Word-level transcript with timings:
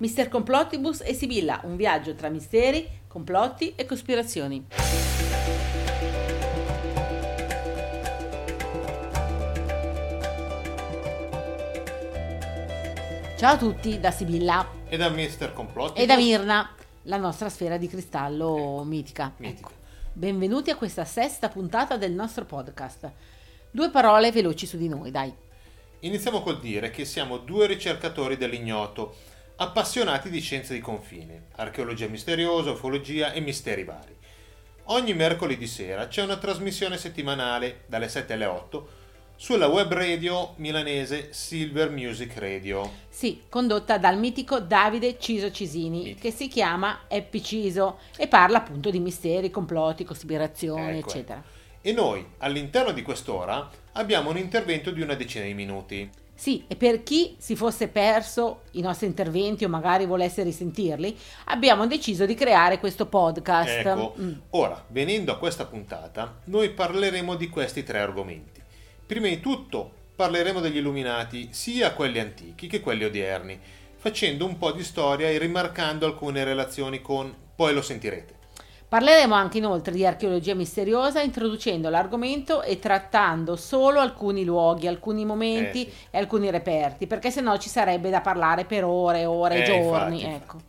Mister 0.00 0.28
Complottibus 0.28 1.00
e 1.00 1.12
Sibilla, 1.12 1.60
un 1.64 1.74
viaggio 1.74 2.14
tra 2.14 2.28
misteri, 2.28 2.88
complotti 3.08 3.74
e 3.74 3.84
cospirazioni. 3.84 4.66
Ciao 13.36 13.54
a 13.54 13.56
tutti 13.56 13.98
da 13.98 14.12
Sibilla 14.12 14.68
E 14.88 14.96
da 14.96 15.08
Mister 15.08 15.52
Complotti. 15.52 16.00
e 16.00 16.06
da 16.06 16.14
Mirna, 16.14 16.76
la 17.02 17.16
nostra 17.16 17.48
sfera 17.48 17.76
di 17.76 17.88
cristallo 17.88 18.84
mitica. 18.84 19.32
Mitico. 19.38 19.70
Ecco. 19.70 19.78
Benvenuti 20.12 20.70
a 20.70 20.76
questa 20.76 21.04
sesta 21.04 21.48
puntata 21.48 21.96
del 21.96 22.12
nostro 22.12 22.44
podcast. 22.44 23.10
Due 23.68 23.90
parole 23.90 24.30
veloci 24.30 24.64
su 24.64 24.76
di 24.76 24.86
noi, 24.86 25.10
dai. 25.10 25.34
Iniziamo 26.00 26.40
col 26.42 26.60
dire 26.60 26.90
che 26.90 27.04
siamo 27.04 27.38
due 27.38 27.66
ricercatori 27.66 28.36
dell'ignoto, 28.36 29.16
appassionati 29.60 30.30
di 30.30 30.40
scienze 30.40 30.72
di 30.72 30.80
confine, 30.80 31.46
archeologia 31.56 32.06
misteriosa, 32.06 32.70
ufologia 32.70 33.32
e 33.32 33.40
misteri 33.40 33.82
vari. 33.82 34.16
Ogni 34.90 35.14
mercoledì 35.14 35.66
sera 35.66 36.06
c'è 36.06 36.22
una 36.22 36.36
trasmissione 36.36 36.96
settimanale 36.96 37.80
dalle 37.86 38.08
7 38.08 38.34
alle 38.34 38.44
8 38.44 38.88
sulla 39.34 39.66
web 39.66 39.92
radio 39.92 40.54
milanese 40.56 41.32
Silver 41.32 41.90
Music 41.90 42.38
Radio. 42.38 42.88
Sì, 43.08 43.42
condotta 43.48 43.98
dal 43.98 44.16
mitico 44.16 44.60
Davide 44.60 45.18
Ciso 45.18 45.50
Cisini, 45.50 46.02
Mitico. 46.02 46.20
che 46.20 46.30
si 46.30 46.46
chiama 46.46 47.00
Happy 47.08 47.42
Ciso 47.42 47.98
e 48.16 48.28
parla 48.28 48.58
appunto 48.58 48.90
di 48.90 49.00
misteri, 49.00 49.50
complotti, 49.50 50.04
cospirazioni, 50.04 50.98
Ecco, 50.98 51.08
eccetera. 51.08 51.42
E 51.80 51.92
noi, 51.92 52.24
all'interno 52.38 52.92
di 52.92 53.02
quest'ora, 53.02 53.68
abbiamo 53.92 54.30
un 54.30 54.38
intervento 54.38 54.92
di 54.92 55.02
una 55.02 55.14
decina 55.14 55.44
di 55.44 55.54
minuti. 55.54 56.08
Sì, 56.38 56.62
e 56.68 56.76
per 56.76 57.02
chi 57.02 57.34
si 57.36 57.56
fosse 57.56 57.88
perso 57.88 58.60
i 58.72 58.80
nostri 58.80 59.08
interventi 59.08 59.64
o 59.64 59.68
magari 59.68 60.06
volesse 60.06 60.44
risentirli, 60.44 61.18
abbiamo 61.46 61.88
deciso 61.88 62.26
di 62.26 62.34
creare 62.34 62.78
questo 62.78 63.06
podcast. 63.06 63.68
Ecco, 63.84 64.14
Mm. 64.16 64.32
ora, 64.50 64.84
venendo 64.90 65.32
a 65.32 65.36
questa 65.36 65.64
puntata, 65.66 66.38
noi 66.44 66.70
parleremo 66.70 67.34
di 67.34 67.48
questi 67.48 67.82
tre 67.82 67.98
argomenti. 67.98 68.62
Prima 69.04 69.26
di 69.26 69.40
tutto 69.40 69.90
parleremo 70.14 70.60
degli 70.60 70.76
illuminati, 70.76 71.48
sia 71.50 71.92
quelli 71.92 72.20
antichi 72.20 72.68
che 72.68 72.78
quelli 72.80 73.04
odierni, 73.04 73.58
facendo 73.96 74.46
un 74.46 74.58
po' 74.58 74.70
di 74.70 74.84
storia 74.84 75.28
e 75.28 75.38
rimarcando 75.38 76.06
alcune 76.06 76.44
relazioni 76.44 77.02
con... 77.02 77.34
poi 77.56 77.74
lo 77.74 77.82
sentirete. 77.82 78.36
Parleremo 78.88 79.34
anche 79.34 79.58
inoltre 79.58 79.92
di 79.92 80.06
archeologia 80.06 80.54
misteriosa, 80.54 81.20
introducendo 81.20 81.90
l'argomento 81.90 82.62
e 82.62 82.78
trattando 82.78 83.54
solo 83.54 84.00
alcuni 84.00 84.44
luoghi, 84.44 84.86
alcuni 84.86 85.26
momenti 85.26 85.86
Eh, 85.86 85.90
sì. 85.90 85.96
e 86.10 86.16
alcuni 86.18 86.50
reperti, 86.50 87.06
perché 87.06 87.30
sennò 87.30 87.58
ci 87.58 87.68
sarebbe 87.68 88.08
da 88.08 88.22
parlare 88.22 88.64
per 88.64 88.84
ore, 88.84 89.26
ore, 89.26 89.62
Eh, 89.62 89.64
giorni. 89.66 90.22
infatti, 90.22 90.34
ecco. 90.34 90.60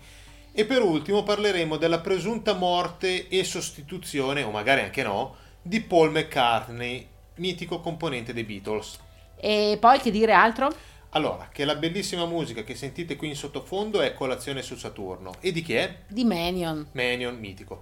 E 0.52 0.66
per 0.66 0.82
ultimo 0.82 1.24
parleremo 1.24 1.78
della 1.78 2.02
presunta 2.02 2.54
morte 2.56 3.30
e 3.30 3.46
sostituzione, 3.46 4.44
o 4.44 4.52
magari 4.52 4.82
anche 4.82 5.02
no, 5.02 5.36
di 5.62 5.80
Paul 5.80 6.12
McCartney, 6.12 7.08
mitico 7.36 7.80
componente 7.80 8.34
dei 8.34 8.44
Beatles. 8.44 9.00
E 9.38 9.78
poi 9.80 9.98
che 10.02 10.12
dire 10.12 10.34
altro? 10.34 10.70
Allora, 11.12 11.48
che 11.54 11.64
la 11.64 11.76
bellissima 11.76 12.26
musica 12.26 12.64
che 12.64 12.76
sentite 12.76 13.16
qui 13.16 13.30
in 13.30 13.36
sottofondo 13.38 14.02
è 14.02 14.14
Colazione 14.14 14.62
su 14.62 14.76
Saturno. 14.76 15.32
E 15.40 15.54
di 15.54 15.62
chi 15.62 15.76
è? 15.76 16.00
Di 16.06 16.26
Manion. 16.26 16.86
Manion 16.92 17.38
mitico. 17.38 17.82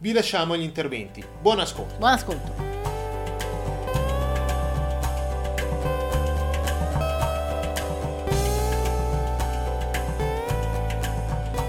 Vi 0.00 0.12
lasciamo 0.12 0.54
agli 0.54 0.62
interventi. 0.62 1.24
Buon 1.40 1.58
ascolto. 1.60 1.96
Buon 1.96 2.12
ascolto. 2.12 2.66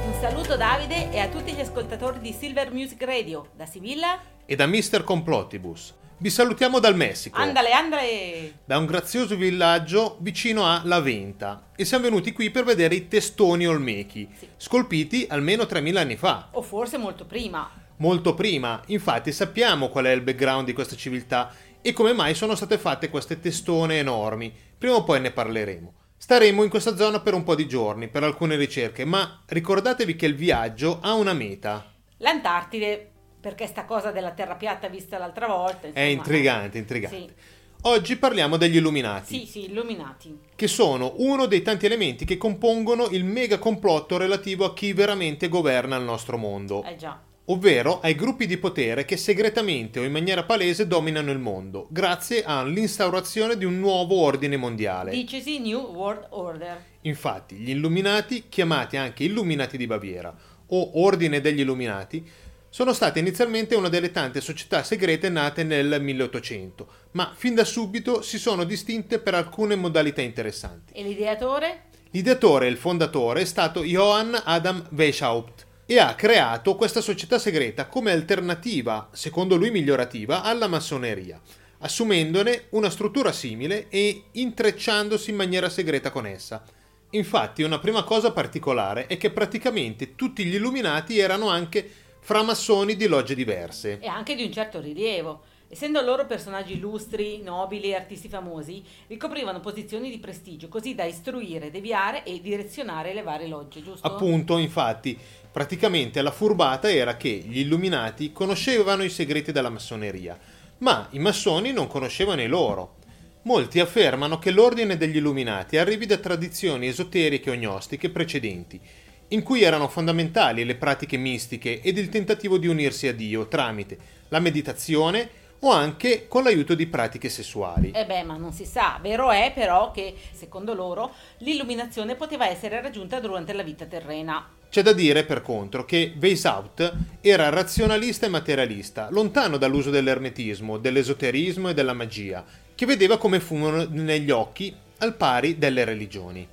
Un 0.06 0.14
saluto 0.20 0.56
Davide 0.56 1.12
e 1.12 1.20
a 1.20 1.28
tutti 1.28 1.54
gli 1.54 1.60
ascoltatori 1.60 2.20
di 2.20 2.34
Silver 2.34 2.72
Music 2.72 3.02
Radio, 3.04 3.50
da 3.56 3.66
Sibilla. 3.66 4.20
E 4.46 4.56
da 4.56 4.66
Mr. 4.66 5.04
Complottibus. 5.04 5.94
Vi 6.22 6.30
salutiamo 6.30 6.80
dal 6.80 6.96
Messico, 6.98 7.38
Andale, 7.40 7.72
andale! 7.72 8.54
da 8.66 8.78
un 8.78 8.86
grazioso 8.86 9.38
villaggio 9.38 10.18
vicino 10.20 10.66
a 10.66 10.82
La 10.84 11.00
Venta. 11.00 11.68
E 11.76 11.86
siamo 11.86 12.04
venuti 12.06 12.34
qui 12.34 12.50
per 12.50 12.66
vedere 12.66 12.96
i 12.96 13.08
testoni 13.08 13.66
olmechi, 13.66 14.28
Sì. 14.38 14.48
scolpiti 14.58 15.28
almeno 15.30 15.66
3000 15.66 16.02
anni 16.02 16.18
fa. 16.18 16.50
O 16.52 16.62
forse 16.62 16.98
molto 16.98 17.26
prima. 17.26 17.79
Molto 18.00 18.34
prima, 18.34 18.82
infatti 18.88 19.34
sappiamo 19.34 19.90
qual 19.90 20.06
è 20.06 20.12
il 20.12 20.22
background 20.22 20.66
di 20.66 20.72
questa 20.74 20.96
civiltà 20.96 21.54
e 21.82 21.92
come 21.92 22.14
mai 22.14 22.34
sono 22.34 22.56
state 22.56 22.78
fatte 22.78 23.10
queste 23.10 23.42
testone 23.42 24.00
enormi. 24.00 24.54
Prima 24.78 24.96
o 24.96 25.04
poi 25.04 25.20
ne 25.20 25.32
parleremo. 25.32 25.94
Staremo 26.18 26.64
in 26.64 26.70
questa 26.70 26.96
zona 26.96 27.20
per 27.20 27.34
un 27.34 27.44
po' 27.44 27.56
di 27.56 27.68
giorni, 27.68 28.08
per 28.08 28.24
alcune 28.24 28.56
ricerche, 28.56 29.04
ma 29.04 29.42
ricordatevi 29.46 30.16
che 30.16 30.26
il 30.28 30.36
viaggio 30.36 31.00
ha 31.02 31.14
una 31.14 31.34
meta. 31.34 31.92
L'Antartide, 32.18 33.12
perché 33.40 33.68
sta 33.68 33.84
cosa 33.84 34.12
della 34.12 34.32
terra 34.32 34.56
piatta 34.56 34.88
vista 34.88 35.18
l'altra 35.18 35.48
volta. 35.48 35.88
È 35.88 35.88
insomma, 35.88 36.08
intrigante, 36.10 36.78
intrigante. 36.78 37.36
Oggi 37.84 38.16
parliamo 38.18 38.56
degli 38.56 38.76
illuminati, 38.78 39.40
Sì, 39.40 39.46
sì, 39.46 39.66
illuminati. 39.66 40.38
che 40.56 40.68
sono 40.68 41.14
uno 41.18 41.46
dei 41.48 41.62
tanti 41.62 41.86
elementi 41.86 42.24
che 42.26 42.38
compongono 42.38 43.08
il 43.12 43.24
mega 43.26 43.58
complotto 43.58 44.18
relativo 44.18 44.64
a 44.66 44.74
chi 44.74 44.92
veramente 44.94 45.48
governa 45.50 45.96
il 45.98 46.04
nostro 46.04 46.38
mondo. 46.38 46.84
Eh 46.84 46.96
già. 46.98 47.28
Ovvero 47.52 48.00
ai 48.02 48.16
gruppi 48.16 48.46
di 48.46 48.58
potere 48.58 49.06
che 49.06 49.18
segretamente 49.18 50.00
o 50.00 50.04
in 50.04 50.12
maniera 50.12 50.44
palese 50.44 50.88
dominano 50.88 51.32
il 51.32 51.40
mondo, 51.40 51.88
grazie 51.90 52.44
all'instaurazione 52.44 53.58
di 53.58 53.66
un 53.66 53.80
nuovo 53.80 54.16
ordine 54.22 54.58
mondiale. 54.58 55.12
Dicesi 55.12 55.60
New 55.60 55.80
World 55.80 56.28
Order. 56.30 56.84
Infatti, 57.02 57.56
gli 57.56 57.72
Illuminati, 57.72 58.46
chiamati 58.50 58.98
anche 58.98 59.24
Illuminati 59.24 59.78
di 59.78 59.88
Baviera 59.88 60.36
o 60.68 61.04
Ordine 61.04 61.42
degli 61.42 61.62
Illuminati, 61.62 62.28
sono 62.72 62.94
state 62.94 63.18
inizialmente 63.18 63.74
una 63.74 63.90
delle 63.90 64.12
tante 64.12 64.42
società 64.42 64.84
segrete 64.84 65.30
nate 65.30 65.64
nel 65.64 66.00
1800, 66.00 66.88
ma 67.12 67.34
fin 67.36 67.56
da 67.56 67.64
subito 67.64 68.22
si 68.22 68.38
sono 68.38 68.64
distinte 68.64 69.18
per 69.18 69.34
alcune 69.34 69.76
modalità 69.76 70.22
interessanti. 70.22 70.94
E 70.94 71.02
l'ideatore? 71.02 71.86
L'ideatore 72.12 72.68
e 72.68 72.70
il 72.70 72.78
fondatore 72.78 73.42
è 73.42 73.46
stato 73.46 73.84
Johann 73.84 74.36
Adam 74.44 74.86
Weishaupt 74.92 75.66
e 75.92 75.98
ha 75.98 76.14
creato 76.14 76.76
questa 76.76 77.02
società 77.02 77.40
segreta 77.40 77.88
come 77.88 78.12
alternativa, 78.12 79.10
secondo 79.12 79.56
lui 79.56 79.72
migliorativa, 79.72 80.44
alla 80.44 80.68
massoneria, 80.68 81.42
assumendone 81.80 82.66
una 82.70 82.92
struttura 82.92 83.32
simile 83.32 83.88
e 83.90 84.26
intrecciandosi 84.34 85.32
in 85.32 85.36
maniera 85.36 85.68
segreta 85.68 86.12
con 86.12 86.28
essa. 86.28 86.64
Infatti, 87.10 87.64
una 87.64 87.80
prima 87.80 88.04
cosa 88.04 88.32
particolare 88.32 89.08
è 89.08 89.18
che 89.18 89.32
praticamente 89.32 90.14
tutti 90.14 90.46
gli 90.46 90.54
illuminati 90.54 91.18
erano 91.18 91.50
anche 91.50 91.92
framassoni 92.20 92.96
di 92.96 93.08
logge 93.08 93.34
diverse. 93.34 93.98
E 94.00 94.08
anche 94.08 94.36
di 94.36 94.44
un 94.44 94.52
certo 94.52 94.80
rilievo. 94.80 95.42
Essendo 95.72 96.02
loro 96.02 96.26
personaggi 96.26 96.74
illustri, 96.74 97.44
nobili 97.44 97.90
e 97.90 97.96
artisti 97.96 98.28
famosi, 98.28 98.84
ricoprivano 99.06 99.60
posizioni 99.60 100.10
di 100.10 100.18
prestigio, 100.18 100.68
così 100.68 100.96
da 100.96 101.04
istruire, 101.04 101.70
deviare 101.70 102.24
e 102.24 102.42
direzionare 102.42 103.14
le 103.14 103.22
varie 103.22 103.48
logge, 103.48 103.84
giusto? 103.84 104.08
Appunto, 104.08 104.58
infatti, 104.58 105.16
praticamente 105.52 106.24
la 106.24 106.32
furbata 106.32 106.92
era 106.92 107.18
che 107.18 107.30
gli 107.30 107.60
illuminati 107.60 108.32
conoscevano 108.32 109.04
i 109.04 109.12
segreti 109.12 109.52
della 109.52 109.70
massoneria, 109.70 110.36
ma 110.80 111.08
i 111.12 111.20
massoni 111.20 111.72
non 111.72 111.86
conoscevano 111.86 112.42
i 112.42 112.48
loro. 112.48 112.96
Molti 113.44 113.80
affermano 113.80 114.40
che 114.40 114.50
l'ordine 114.50 114.98
degli 114.98 115.18
illuminati 115.18 115.78
arrivi 115.78 116.08
da 116.08 116.18
tradizioni 116.18 116.88
esoteriche 116.88 117.52
o 117.52 117.56
gnostiche 117.56 118.10
precedenti, 118.10 118.82
in 119.28 119.44
cui 119.44 119.62
erano 119.62 119.88
fondamentali 119.88 120.66
le 120.66 120.78
pratiche 120.78 121.18
mistiche 121.18 121.80
ed 121.82 122.00
il 122.00 122.10
tentativo 122.10 122.58
di 122.58 122.66
unirsi 122.66 123.08
a 123.08 123.14
Dio 123.14 123.48
tramite 123.48 124.18
la 124.30 124.40
meditazione 124.40 125.30
o 125.60 125.72
anche 125.72 126.28
con 126.28 126.44
l'aiuto 126.44 126.76
di 126.76 126.88
pratiche 126.88 127.30
sessuali. 127.30 127.92
Eh 127.92 128.06
beh, 128.06 128.24
ma 128.24 128.38
non 128.38 128.54
si 128.54 128.66
sa. 128.66 129.00
Vero 129.02 129.32
è 129.32 129.52
però 129.54 129.92
che, 129.92 130.16
secondo 130.32 130.74
loro, 130.74 131.12
l'illuminazione 131.40 132.16
poteva 132.16 132.48
essere 132.48 132.82
raggiunta 132.82 133.20
durante 133.20 133.54
la 133.54 133.64
vita 133.64 133.86
terrena. 133.86 134.48
C'è 134.70 134.84
da 134.84 134.94
dire, 134.94 135.26
per 135.26 135.42
contro, 135.42 135.84
che 135.84 136.14
Weishaupt 136.20 136.94
era 137.22 137.50
razionalista 137.50 138.28
e 138.28 138.30
materialista, 138.30 139.08
lontano 139.10 139.58
dall'uso 139.58 139.90
dell'ermetismo, 139.90 140.78
dell'esoterismo 140.78 141.70
e 141.70 141.74
della 141.74 141.94
magia, 141.94 142.46
che 142.76 142.86
vedeva 142.86 143.18
come 143.18 143.40
fumo 143.40 143.86
negli 143.86 144.30
occhi 144.30 144.74
al 145.00 145.16
pari 145.16 145.58
delle 145.58 145.86
religioni. 145.86 146.48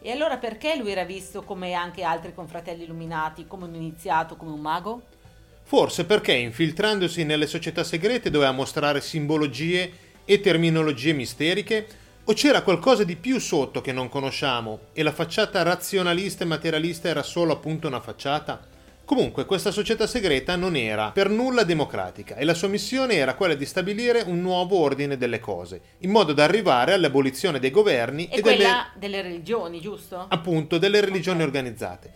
E 0.00 0.10
allora 0.12 0.36
perché 0.36 0.76
lui 0.76 0.92
era 0.92 1.04
visto 1.04 1.42
come 1.42 1.72
anche 1.72 2.04
altri 2.04 2.32
confratelli 2.32 2.84
illuminati, 2.84 3.48
come 3.48 3.64
un 3.64 3.74
iniziato, 3.74 4.36
come 4.36 4.52
un 4.52 4.60
mago? 4.60 5.02
Forse 5.68 6.06
perché, 6.06 6.32
infiltrandosi 6.32 7.24
nelle 7.24 7.46
società 7.46 7.84
segrete, 7.84 8.30
doveva 8.30 8.52
mostrare 8.52 9.02
simbologie 9.02 9.92
e 10.24 10.40
terminologie 10.40 11.12
misteriche? 11.12 11.86
O 12.24 12.32
c'era 12.32 12.62
qualcosa 12.62 13.04
di 13.04 13.16
più 13.16 13.38
sotto 13.38 13.82
che 13.82 13.92
non 13.92 14.08
conosciamo 14.08 14.78
e 14.94 15.02
la 15.02 15.12
facciata 15.12 15.62
razionalista 15.62 16.44
e 16.44 16.46
materialista 16.46 17.08
era 17.08 17.22
solo 17.22 17.52
appunto 17.52 17.86
una 17.86 18.00
facciata? 18.00 18.66
Comunque, 19.04 19.44
questa 19.44 19.70
società 19.70 20.06
segreta 20.06 20.56
non 20.56 20.74
era 20.74 21.10
per 21.10 21.28
nulla 21.28 21.64
democratica 21.64 22.36
e 22.36 22.44
la 22.46 22.54
sua 22.54 22.68
missione 22.68 23.16
era 23.16 23.34
quella 23.34 23.54
di 23.54 23.66
stabilire 23.66 24.22
un 24.26 24.40
nuovo 24.40 24.78
ordine 24.78 25.18
delle 25.18 25.38
cose, 25.38 25.80
in 25.98 26.10
modo 26.10 26.32
da 26.32 26.44
arrivare 26.44 26.94
all'abolizione 26.94 27.58
dei 27.58 27.70
governi 27.70 28.26
E, 28.30 28.38
e, 28.38 28.40
quella 28.40 28.90
delle 28.96 29.20
religioni, 29.20 29.82
giusto? 29.82 30.24
appunto 30.30 30.78
delle 30.78 31.00
religioni 31.00 31.40
Ok. 31.40 31.46
organizzate. 31.46 32.12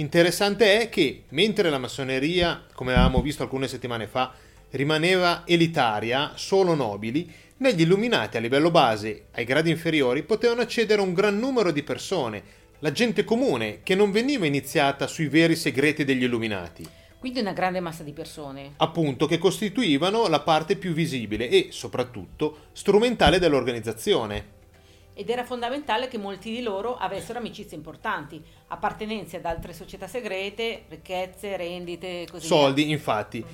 Interessante 0.00 0.80
è 0.80 0.88
che 0.88 1.24
mentre 1.28 1.68
la 1.68 1.76
massoneria, 1.76 2.64
come 2.72 2.94
avevamo 2.94 3.20
visto 3.20 3.42
alcune 3.42 3.68
settimane 3.68 4.06
fa, 4.06 4.32
rimaneva 4.70 5.42
elitaria, 5.44 6.32
solo 6.36 6.74
nobili, 6.74 7.30
negli 7.58 7.82
illuminati 7.82 8.38
a 8.38 8.40
livello 8.40 8.70
base, 8.70 9.26
ai 9.32 9.44
gradi 9.44 9.68
inferiori, 9.68 10.22
potevano 10.22 10.62
accedere 10.62 11.02
un 11.02 11.12
gran 11.12 11.38
numero 11.38 11.70
di 11.70 11.82
persone, 11.82 12.42
la 12.78 12.92
gente 12.92 13.24
comune, 13.24 13.80
che 13.82 13.94
non 13.94 14.10
veniva 14.10 14.46
iniziata 14.46 15.06
sui 15.06 15.28
veri 15.28 15.54
segreti 15.54 16.02
degli 16.04 16.22
illuminati, 16.22 16.88
Quindi 17.18 17.40
una 17.40 17.52
grande 17.52 17.80
massa 17.80 18.02
di 18.02 18.14
persone. 18.14 18.72
appunto 18.78 19.26
che 19.26 19.36
costituivano 19.36 20.28
la 20.28 20.40
parte 20.40 20.76
più 20.76 20.94
visibile 20.94 21.50
e, 21.50 21.68
soprattutto, 21.72 22.68
strumentale 22.72 23.38
dell'organizzazione. 23.38 24.58
Ed 25.20 25.28
era 25.28 25.44
fondamentale 25.44 26.08
che 26.08 26.16
molti 26.16 26.50
di 26.50 26.62
loro 26.62 26.96
avessero 26.96 27.40
amicizie 27.40 27.76
importanti, 27.76 28.42
appartenenze 28.68 29.36
ad 29.36 29.44
altre 29.44 29.74
società 29.74 30.06
segrete, 30.06 30.84
ricchezze, 30.88 31.58
rendite, 31.58 32.24
così 32.30 32.46
via. 32.46 32.56
Soldi, 32.56 32.90
infatti. 32.90 33.44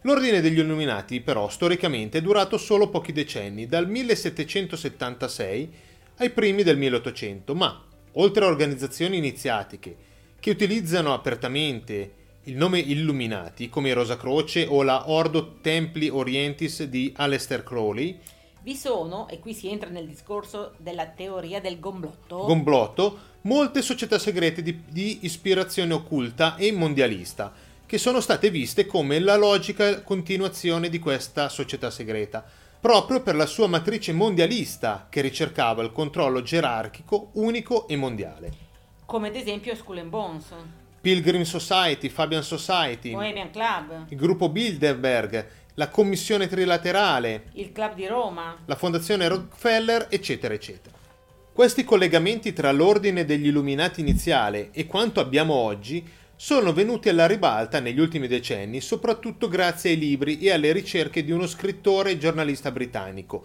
L'ordine 0.00 0.40
degli 0.40 0.60
Illuminati, 0.60 1.20
però, 1.20 1.50
storicamente 1.50 2.16
è 2.16 2.20
durato 2.22 2.56
solo 2.56 2.88
pochi 2.88 3.12
decenni, 3.12 3.66
dal 3.66 3.86
1776 3.86 5.72
ai 6.16 6.30
primi 6.30 6.62
del 6.62 6.78
1800, 6.78 7.54
ma, 7.54 7.84
oltre 8.12 8.46
a 8.46 8.48
organizzazioni 8.48 9.18
iniziatiche 9.18 9.94
che 10.40 10.48
utilizzano 10.48 11.12
apertamente 11.12 12.12
il 12.44 12.56
nome 12.56 12.78
Illuminati, 12.78 13.68
come 13.68 13.90
i 13.90 13.92
Rosacroce 13.92 14.64
o 14.66 14.82
la 14.82 15.10
Ordo 15.10 15.58
Templi 15.60 16.08
Orientis 16.08 16.82
di 16.84 17.12
Aleister 17.14 17.62
Crowley, 17.62 18.18
Vi 18.62 18.76
sono, 18.76 19.26
e 19.28 19.38
qui 19.38 19.54
si 19.54 19.68
entra 19.68 19.88
nel 19.88 20.06
discorso 20.06 20.74
della 20.76 21.06
teoria 21.06 21.60
del 21.60 21.80
gomblotto, 21.80 22.44
Gomblotto, 22.44 23.18
molte 23.42 23.80
società 23.80 24.18
segrete 24.18 24.62
di, 24.62 24.82
di 24.86 25.20
ispirazione 25.22 25.94
occulta 25.94 26.56
e 26.56 26.70
mondialista, 26.70 27.52
che 27.86 27.96
sono 27.96 28.20
state 28.20 28.50
viste 28.50 28.84
come 28.84 29.18
la 29.18 29.36
logica 29.36 30.02
continuazione 30.02 30.90
di 30.90 30.98
questa 30.98 31.48
società 31.48 31.90
segreta, 31.90 32.44
proprio 32.78 33.22
per 33.22 33.34
la 33.34 33.46
sua 33.46 33.66
matrice 33.66 34.12
mondialista 34.12 35.06
che 35.08 35.22
ricercava 35.22 35.82
il 35.82 35.92
controllo 35.92 36.42
gerarchico 36.42 37.30
unico 37.34 37.88
e 37.88 37.96
mondiale. 37.96 38.52
come 39.06 39.28
ad 39.28 39.36
esempio 39.36 39.74
Skull 39.74 39.98
and 39.98 40.10
Bones, 40.10 40.52
Pilgrim 41.00 41.42
Society, 41.42 42.10
Fabian 42.10 42.42
Society, 42.42 43.12
Bohemian 43.12 43.50
Club, 43.50 44.04
il 44.08 44.16
gruppo 44.16 44.50
Bilderberg, 44.50 45.46
la 45.74 45.88
Commissione 45.88 46.48
Trilaterale, 46.48 47.44
il 47.54 47.72
Club 47.72 47.94
di 47.94 48.06
Roma, 48.06 48.56
la 48.64 48.76
Fondazione 48.76 49.28
Rockefeller, 49.28 50.06
eccetera, 50.10 50.54
eccetera. 50.54 50.96
Questi 51.52 51.84
collegamenti 51.84 52.52
tra 52.52 52.72
l'ordine 52.72 53.24
degli 53.24 53.46
illuminati 53.46 54.00
iniziale 54.00 54.70
e 54.72 54.86
quanto 54.86 55.20
abbiamo 55.20 55.54
oggi 55.54 56.06
sono 56.34 56.72
venuti 56.72 57.10
alla 57.10 57.26
ribalta 57.26 57.80
negli 57.80 58.00
ultimi 58.00 58.26
decenni, 58.26 58.80
soprattutto 58.80 59.46
grazie 59.48 59.90
ai 59.90 59.98
libri 59.98 60.38
e 60.38 60.52
alle 60.52 60.72
ricerche 60.72 61.22
di 61.22 61.32
uno 61.32 61.46
scrittore 61.46 62.12
e 62.12 62.18
giornalista 62.18 62.70
britannico, 62.70 63.44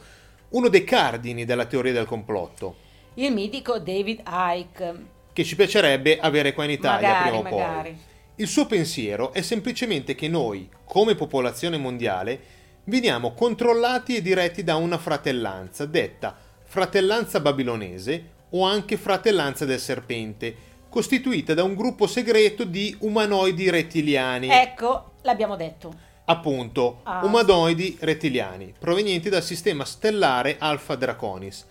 uno 0.50 0.70
dei 0.70 0.86
cardini 0.86 1.44
della 1.44 1.66
teoria 1.66 1.92
del 1.92 2.06
complotto, 2.06 2.78
il 3.16 3.34
mitico 3.34 3.80
David 3.80 4.22
Icke. 4.26 5.06
che 5.34 5.44
ci 5.44 5.56
piacerebbe 5.56 6.20
avere 6.20 6.54
qua 6.54 6.64
in 6.64 6.70
Italia 6.72 7.08
magari, 7.08 7.30
prima 7.30 7.50
o 7.50 7.82
poi. 7.82 7.98
Il 8.38 8.48
suo 8.48 8.66
pensiero 8.66 9.32
è 9.32 9.42
semplicemente 9.42 10.14
che 10.14 10.28
noi, 10.28 10.70
come 10.84 11.16
popolazione 11.16 11.78
mondiale, 11.78 12.40
veniamo 12.86 13.34
controllati 13.34 14.18
e 14.18 14.22
diretti 14.22 14.62
da 14.64 14.76
una 14.76 14.98
fratellanza, 14.98 15.86
detta 15.86 16.36
fratellanza 16.64 17.40
babilonese 17.40 18.32
o 18.50 18.66
anche 18.66 18.98
fratellanza 18.98 19.64
del 19.64 19.80
serpente, 19.80 20.54
costituita 20.90 21.54
da 21.54 21.64
un 21.64 21.76
gruppo 21.76 22.08
segreto 22.08 22.66
di 22.66 22.94
umanoidi 23.00 23.70
rettiliani, 23.70 24.50
Ecco, 24.50 25.14
l'abbiamo 25.22 25.56
detto. 25.56 25.94
appunto 26.26 27.00
Ah. 27.04 27.24
umanoidi 27.24 27.98
rettiliani, 28.02 28.74
provenienti 28.78 29.30
dal 29.30 29.44
sistema 29.44 29.86
stellare 29.86 30.58
Alpha 30.60 30.96
Draconis. 30.96 31.66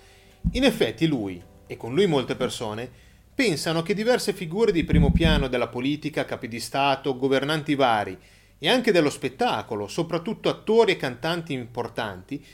In 0.52 0.64
effetti 0.64 1.06
lui, 1.06 1.42
e 1.66 1.76
con 1.76 1.94
lui 1.94 2.06
molte 2.06 2.34
persone, 2.36 2.90
pensano 3.34 3.82
che 3.82 3.94
diverse 3.94 4.32
figure 4.32 4.70
di 4.70 4.84
primo 4.84 5.10
piano 5.10 5.48
della 5.48 5.68
politica, 5.68 6.24
capi 6.24 6.48
di 6.48 6.60
Stato, 6.60 7.16
governanti 7.16 7.74
vari 7.74 8.16
e 8.58 8.68
anche 8.68 8.92
dello 8.92 9.10
spettacolo, 9.10 9.88
soprattutto 9.88 10.48
attori 10.48 10.92
e 10.92 10.96
cantanti 10.96 11.52
importanti, 11.52 12.44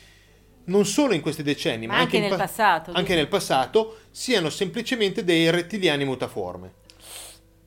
non 0.65 0.87
solo 0.87 1.15
in 1.15 1.21
questi 1.21 1.43
decenni, 1.43 1.87
Ma 1.87 1.95
ma, 1.95 1.99
anche 2.01 2.17
in 2.17 2.23
nel 2.23 2.31
pa- 2.31 2.37
passato, 2.39 2.93
anche 2.93 3.15
nel 3.15 3.29
passato, 3.29 3.99
siano 4.11 4.49
semplicemente 4.51 5.23
dei 5.23 5.51
rettiliani 5.51 6.05
mutaforme, 6.05 6.75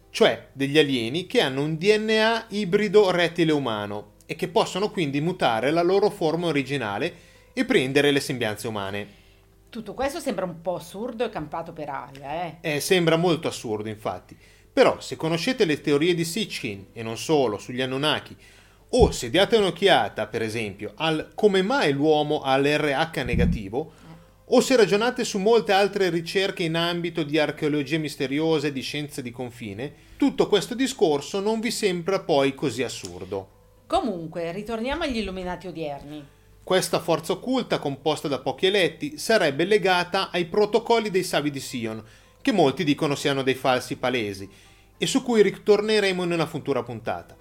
cioè 0.09 0.49
degli 0.53 0.77
alieni 0.77 1.27
che 1.27 1.41
hanno 1.41 1.63
un 1.63 1.77
DNA 1.77 2.45
ibrido 2.49 3.11
rettile-umano 3.11 4.13
e 4.25 4.35
che 4.35 4.47
possono 4.47 4.89
quindi 4.89 5.21
mutare 5.21 5.69
la 5.71 5.81
loro 5.83 6.09
forma 6.09 6.47
originale 6.47 7.31
e 7.53 7.65
prendere 7.65 8.11
le 8.11 8.19
sembianze 8.19 8.67
umane. 8.67 9.21
Tutto 9.73 9.95
questo 9.95 10.19
sembra 10.19 10.45
un 10.45 10.61
po' 10.61 10.75
assurdo 10.75 11.25
e 11.25 11.31
campato 11.31 11.73
per 11.73 11.89
aria, 11.89 12.43
eh. 12.43 12.57
Eh, 12.75 12.79
sembra 12.79 13.15
molto 13.15 13.47
assurdo, 13.47 13.89
infatti. 13.89 14.37
Però, 14.71 15.01
se 15.01 15.15
conoscete 15.15 15.65
le 15.65 15.81
teorie 15.81 16.13
di 16.13 16.23
Sitchin, 16.23 16.89
e 16.93 17.01
non 17.01 17.17
solo, 17.17 17.57
sugli 17.57 17.81
Anunnaki, 17.81 18.37
o 18.89 19.09
se 19.09 19.31
diate 19.31 19.55
un'occhiata, 19.55 20.27
per 20.27 20.43
esempio, 20.43 20.91
al 20.97 21.31
come 21.33 21.63
mai 21.63 21.91
l'uomo 21.91 22.41
ha 22.41 22.55
l'RH 22.55 23.23
negativo, 23.25 23.93
o 24.45 24.61
se 24.61 24.75
ragionate 24.75 25.23
su 25.23 25.39
molte 25.39 25.71
altre 25.71 26.11
ricerche 26.11 26.61
in 26.61 26.75
ambito 26.75 27.23
di 27.23 27.39
archeologia 27.39 27.97
misteriosa 27.97 28.67
e 28.67 28.71
di 28.71 28.81
scienze 28.81 29.23
di 29.23 29.31
confine, 29.31 29.91
tutto 30.17 30.47
questo 30.47 30.75
discorso 30.75 31.39
non 31.39 31.59
vi 31.59 31.71
sembra 31.71 32.19
poi 32.19 32.53
così 32.53 32.83
assurdo. 32.83 33.47
Comunque, 33.87 34.51
ritorniamo 34.51 35.01
agli 35.01 35.17
illuminati 35.17 35.65
odierni. 35.65 36.41
Questa 36.63 36.99
forza 36.99 37.33
occulta, 37.33 37.77
composta 37.77 38.29
da 38.29 38.39
pochi 38.39 38.67
eletti, 38.67 39.17
sarebbe 39.17 39.65
legata 39.65 40.29
ai 40.31 40.45
protocolli 40.45 41.09
dei 41.09 41.23
Savi 41.23 41.51
di 41.51 41.59
Sion, 41.59 42.01
che 42.41 42.53
molti 42.53 42.85
dicono 42.85 43.15
siano 43.15 43.43
dei 43.43 43.53
falsi 43.53 43.97
palesi, 43.97 44.49
e 44.97 45.05
su 45.05 45.23
cui 45.23 45.41
ritorneremo 45.41 46.23
in 46.23 46.31
una 46.31 46.45
futura 46.45 46.81
puntata. 46.81 47.35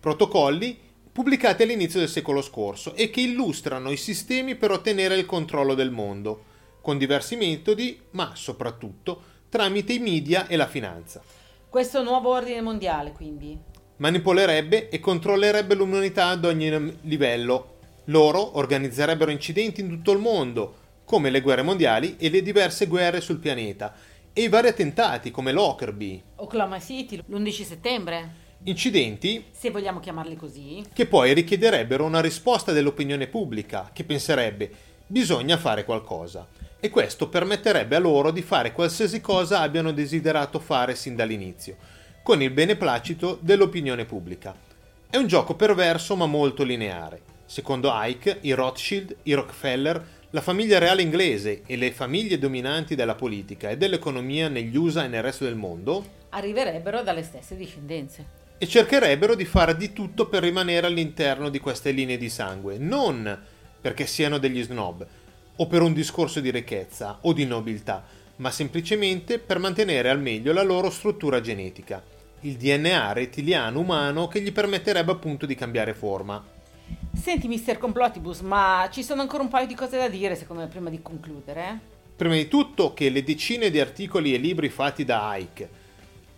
Protocolli 0.00 0.78
pubblicati 1.12 1.62
all'inizio 1.62 2.00
del 2.00 2.08
secolo 2.08 2.40
scorso 2.40 2.94
e 2.94 3.10
che 3.10 3.20
illustrano 3.20 3.90
i 3.90 3.98
sistemi 3.98 4.54
per 4.54 4.70
ottenere 4.70 5.16
il 5.16 5.26
controllo 5.26 5.74
del 5.74 5.90
mondo, 5.90 6.44
con 6.80 6.96
diversi 6.96 7.36
metodi, 7.36 8.00
ma 8.12 8.32
soprattutto 8.34 9.22
tramite 9.50 9.92
i 9.92 9.98
media 9.98 10.46
e 10.46 10.56
la 10.56 10.66
finanza. 10.66 11.22
Questo 11.68 12.02
nuovo 12.02 12.30
ordine 12.30 12.62
mondiale, 12.62 13.12
quindi. 13.12 13.58
manipolerebbe 13.96 14.88
e 14.88 14.98
controllerebbe 14.98 15.74
l'umanità 15.74 16.28
ad 16.28 16.46
ogni 16.46 16.98
livello. 17.02 17.71
Loro 18.06 18.56
organizzerebbero 18.58 19.30
incidenti 19.30 19.80
in 19.80 19.88
tutto 19.88 20.12
il 20.12 20.18
mondo, 20.18 20.76
come 21.04 21.30
le 21.30 21.40
guerre 21.40 21.62
mondiali 21.62 22.16
e 22.18 22.30
le 22.30 22.42
diverse 22.42 22.86
guerre 22.86 23.20
sul 23.20 23.38
pianeta, 23.38 23.94
e 24.32 24.42
i 24.42 24.48
vari 24.48 24.68
attentati 24.68 25.30
come 25.30 25.52
Lockerbie. 25.52 26.22
Oklahoma 26.36 26.80
City, 26.80 27.22
l'11 27.26 27.64
settembre, 27.64 28.40
Incidenti 28.64 29.46
se 29.50 29.70
vogliamo 29.70 29.98
chiamarli 29.98 30.36
così. 30.36 30.84
che 30.92 31.06
poi 31.06 31.34
richiederebbero 31.34 32.04
una 32.04 32.20
risposta 32.20 32.70
dell'opinione 32.70 33.26
pubblica, 33.26 33.90
che 33.92 34.04
penserebbe 34.04 34.70
bisogna 35.06 35.56
fare 35.56 35.84
qualcosa. 35.84 36.46
E 36.78 36.88
questo 36.88 37.28
permetterebbe 37.28 37.96
a 37.96 38.00
loro 38.00 38.30
di 38.30 38.42
fare 38.42 38.72
qualsiasi 38.72 39.20
cosa 39.20 39.60
abbiano 39.60 39.92
desiderato 39.92 40.60
fare 40.60 40.94
sin 40.94 41.16
dall'inizio, 41.16 41.76
con 42.22 42.40
il 42.40 42.50
beneplacito 42.50 43.38
dell'opinione 43.40 44.04
pubblica. 44.04 44.54
È 45.10 45.16
un 45.16 45.26
gioco 45.26 45.54
perverso 45.54 46.14
ma 46.14 46.26
molto 46.26 46.62
lineare. 46.62 47.31
Secondo 47.52 47.90
Ike, 47.92 48.38
i 48.40 48.52
Rothschild, 48.52 49.14
i 49.24 49.34
Rockefeller, 49.34 50.02
la 50.30 50.40
famiglia 50.40 50.78
reale 50.78 51.02
inglese 51.02 51.64
e 51.66 51.76
le 51.76 51.92
famiglie 51.92 52.38
dominanti 52.38 52.94
della 52.94 53.14
politica 53.14 53.68
e 53.68 53.76
dell'economia 53.76 54.48
negli 54.48 54.74
USA 54.74 55.04
e 55.04 55.08
nel 55.08 55.22
resto 55.22 55.44
del 55.44 55.54
mondo 55.54 56.02
Arriverebbero 56.30 57.02
dalle 57.02 57.22
stesse 57.22 57.54
discendenze. 57.54 58.24
e 58.56 58.66
cercherebbero 58.66 59.34
di 59.34 59.44
fare 59.44 59.76
di 59.76 59.92
tutto 59.92 60.28
per 60.28 60.42
rimanere 60.42 60.86
all'interno 60.86 61.50
di 61.50 61.58
queste 61.60 61.90
linee 61.90 62.16
di 62.16 62.30
sangue, 62.30 62.78
non 62.78 63.38
perché 63.78 64.06
siano 64.06 64.38
degli 64.38 64.62
snob 64.62 65.06
o 65.54 65.66
per 65.66 65.82
un 65.82 65.92
discorso 65.92 66.40
di 66.40 66.50
ricchezza 66.50 67.18
o 67.20 67.34
di 67.34 67.44
nobiltà, 67.44 68.02
ma 68.36 68.50
semplicemente 68.50 69.38
per 69.38 69.58
mantenere 69.58 70.08
al 70.08 70.22
meglio 70.22 70.54
la 70.54 70.62
loro 70.62 70.88
struttura 70.88 71.42
genetica, 71.42 72.02
il 72.40 72.56
DNA 72.56 73.12
rettiliano 73.12 73.78
umano 73.78 74.26
che 74.26 74.40
gli 74.40 74.52
permetterebbe 74.52 75.12
appunto 75.12 75.44
di 75.44 75.54
cambiare 75.54 75.92
forma. 75.92 76.60
Senti, 77.14 77.46
Mr. 77.46 77.78
Complotibus, 77.78 78.40
ma 78.40 78.88
ci 78.90 79.02
sono 79.02 79.20
ancora 79.20 79.42
un 79.42 79.48
paio 79.48 79.66
di 79.66 79.74
cose 79.74 79.96
da 79.96 80.08
dire, 80.08 80.34
secondo 80.34 80.62
me, 80.62 80.68
prima 80.68 80.90
di 80.90 81.00
concludere. 81.02 81.90
Prima 82.16 82.34
di 82.34 82.48
tutto 82.48 82.94
che 82.94 83.10
le 83.10 83.22
decine 83.22 83.70
di 83.70 83.78
articoli 83.78 84.34
e 84.34 84.38
libri 84.38 84.68
fatti 84.68 85.04
da 85.04 85.34
Ike, 85.36 85.80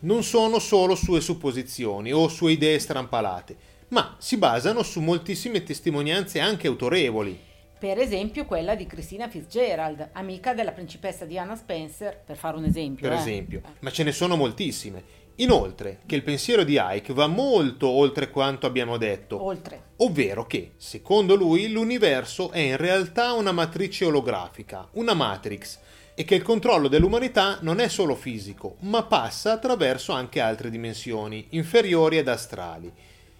non 0.00 0.22
sono 0.22 0.58
solo 0.58 0.94
sue 0.94 1.20
supposizioni 1.20 2.12
o 2.12 2.28
sue 2.28 2.52
idee 2.52 2.78
strampalate, 2.78 3.56
ma 3.88 4.16
si 4.18 4.36
basano 4.36 4.82
su 4.82 5.00
moltissime 5.00 5.62
testimonianze 5.62 6.40
anche 6.40 6.66
autorevoli. 6.66 7.38
Per 7.78 7.98
esempio 7.98 8.44
quella 8.44 8.74
di 8.74 8.86
Christina 8.86 9.28
Fitzgerald, 9.28 10.10
amica 10.12 10.54
della 10.54 10.72
principessa 10.72 11.24
Diana 11.24 11.56
Spencer, 11.56 12.22
per 12.24 12.36
fare 12.36 12.56
un 12.56 12.64
esempio. 12.64 13.08
Per 13.08 13.16
eh. 13.16 13.20
esempio, 13.20 13.60
ma 13.80 13.90
ce 13.90 14.04
ne 14.04 14.12
sono 14.12 14.36
moltissime. 14.36 15.22
Inoltre, 15.36 16.00
che 16.06 16.14
il 16.14 16.22
pensiero 16.22 16.62
di 16.62 16.78
Ike 16.80 17.12
va 17.12 17.26
molto 17.26 17.88
oltre 17.88 18.30
quanto 18.30 18.66
abbiamo 18.66 18.96
detto. 18.96 19.42
Oltre. 19.42 19.92
Ovvero 20.04 20.46
che, 20.46 20.72
secondo 20.76 21.34
lui, 21.34 21.70
l'universo 21.70 22.50
è 22.50 22.58
in 22.58 22.76
realtà 22.76 23.32
una 23.32 23.52
matrice 23.52 24.04
olografica, 24.04 24.86
una 24.92 25.14
matrix, 25.14 25.78
e 26.14 26.24
che 26.24 26.34
il 26.34 26.42
controllo 26.42 26.88
dell'umanità 26.88 27.56
non 27.62 27.80
è 27.80 27.88
solo 27.88 28.14
fisico, 28.14 28.76
ma 28.80 29.04
passa 29.04 29.52
attraverso 29.52 30.12
anche 30.12 30.40
altre 30.40 30.68
dimensioni, 30.68 31.46
inferiori 31.50 32.18
ed 32.18 32.28
astrali. 32.28 32.92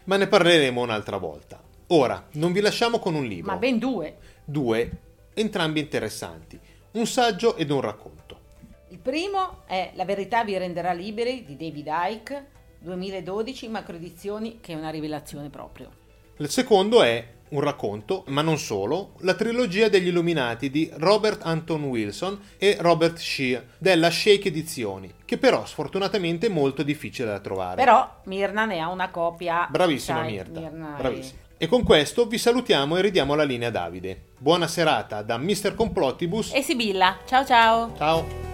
Ma 0.05 0.17
ne 0.17 0.27
parleremo 0.27 0.81
un'altra 0.81 1.19
volta. 1.19 1.61
Ora, 1.89 2.29
non 2.33 2.53
vi 2.53 2.63
lasciamo 2.63 2.99
con 2.99 3.15
un 3.15 3.27
libro. 3.27 3.53
Ma 3.53 3.59
ben 3.59 3.79
due. 3.79 4.17
Due, 4.43 4.91
entrambi 5.35 5.81
interessanti, 5.81 6.59
un 6.93 7.07
saggio 7.07 7.57
ed 7.57 7.71
un 7.71 7.83
racconto. 7.83 8.41
Il 8.89 9.01
primo 9.01 9.65
è 9.67 9.93
La 9.97 10.07
verità 10.07 10.43
vi 10.45 10.57
renderà 10.57 10.95
liberi 10.95 11.45
di 11.45 11.59
David 11.59 11.91
Icke, 12.11 12.47
2012, 12.79 13.69
macroedizioni, 13.69 14.61
che 14.61 14.73
è 14.73 14.77
una 14.77 14.89
rivelazione 14.89 15.51
proprio. 15.51 16.04
Il 16.39 16.51
secondo 16.51 17.03
è 17.03 17.25
un 17.51 17.61
racconto, 17.61 18.25
ma 18.27 18.43
non 18.43 18.59
solo, 18.59 19.13
la 19.21 19.35
trilogia 19.35 19.89
degli 19.89 20.09
Illuminati 20.09 20.69
di 20.69 20.91
Robert 20.95 21.43
Anton 21.45 21.85
Wilson 21.85 22.41
e 22.59 22.77
Robert 22.81 23.19
Shea 23.19 23.63
della 23.79 24.11
Shake 24.11 24.49
Edizioni, 24.49 25.13
che 25.25 25.39
però 25.39 25.65
sfortunatamente 25.65 26.47
è 26.47 26.51
molto 26.51 26.83
difficile 26.83 27.29
da 27.29 27.39
trovare. 27.39 27.77
Però 27.77 28.21
Mirna 28.25 28.65
ne 28.65 28.81
ha 28.81 28.89
una 28.89 29.11
copia. 29.11 29.69
Bravissima 29.71 30.19
sai, 30.19 30.33
Mirta, 30.33 30.61
Mirna 30.61 30.95
bravissima. 30.99 31.43
E 31.57 31.67
con 31.69 31.85
questo 31.85 32.27
vi 32.27 32.39
salutiamo 32.39 32.97
e 32.97 33.01
ridiamo 33.01 33.37
la 33.37 33.45
linea 33.45 33.69
a 33.69 33.71
Davide. 33.71 34.21
Buona 34.37 34.67
serata 34.67 35.23
da 35.23 35.39
Mr. 35.39 35.75
Complottibus. 35.77 36.53
E 36.53 36.63
Sibilla, 36.63 37.19
ciao 37.25 37.45
ciao. 37.45 37.93
Ciao. 37.97 38.54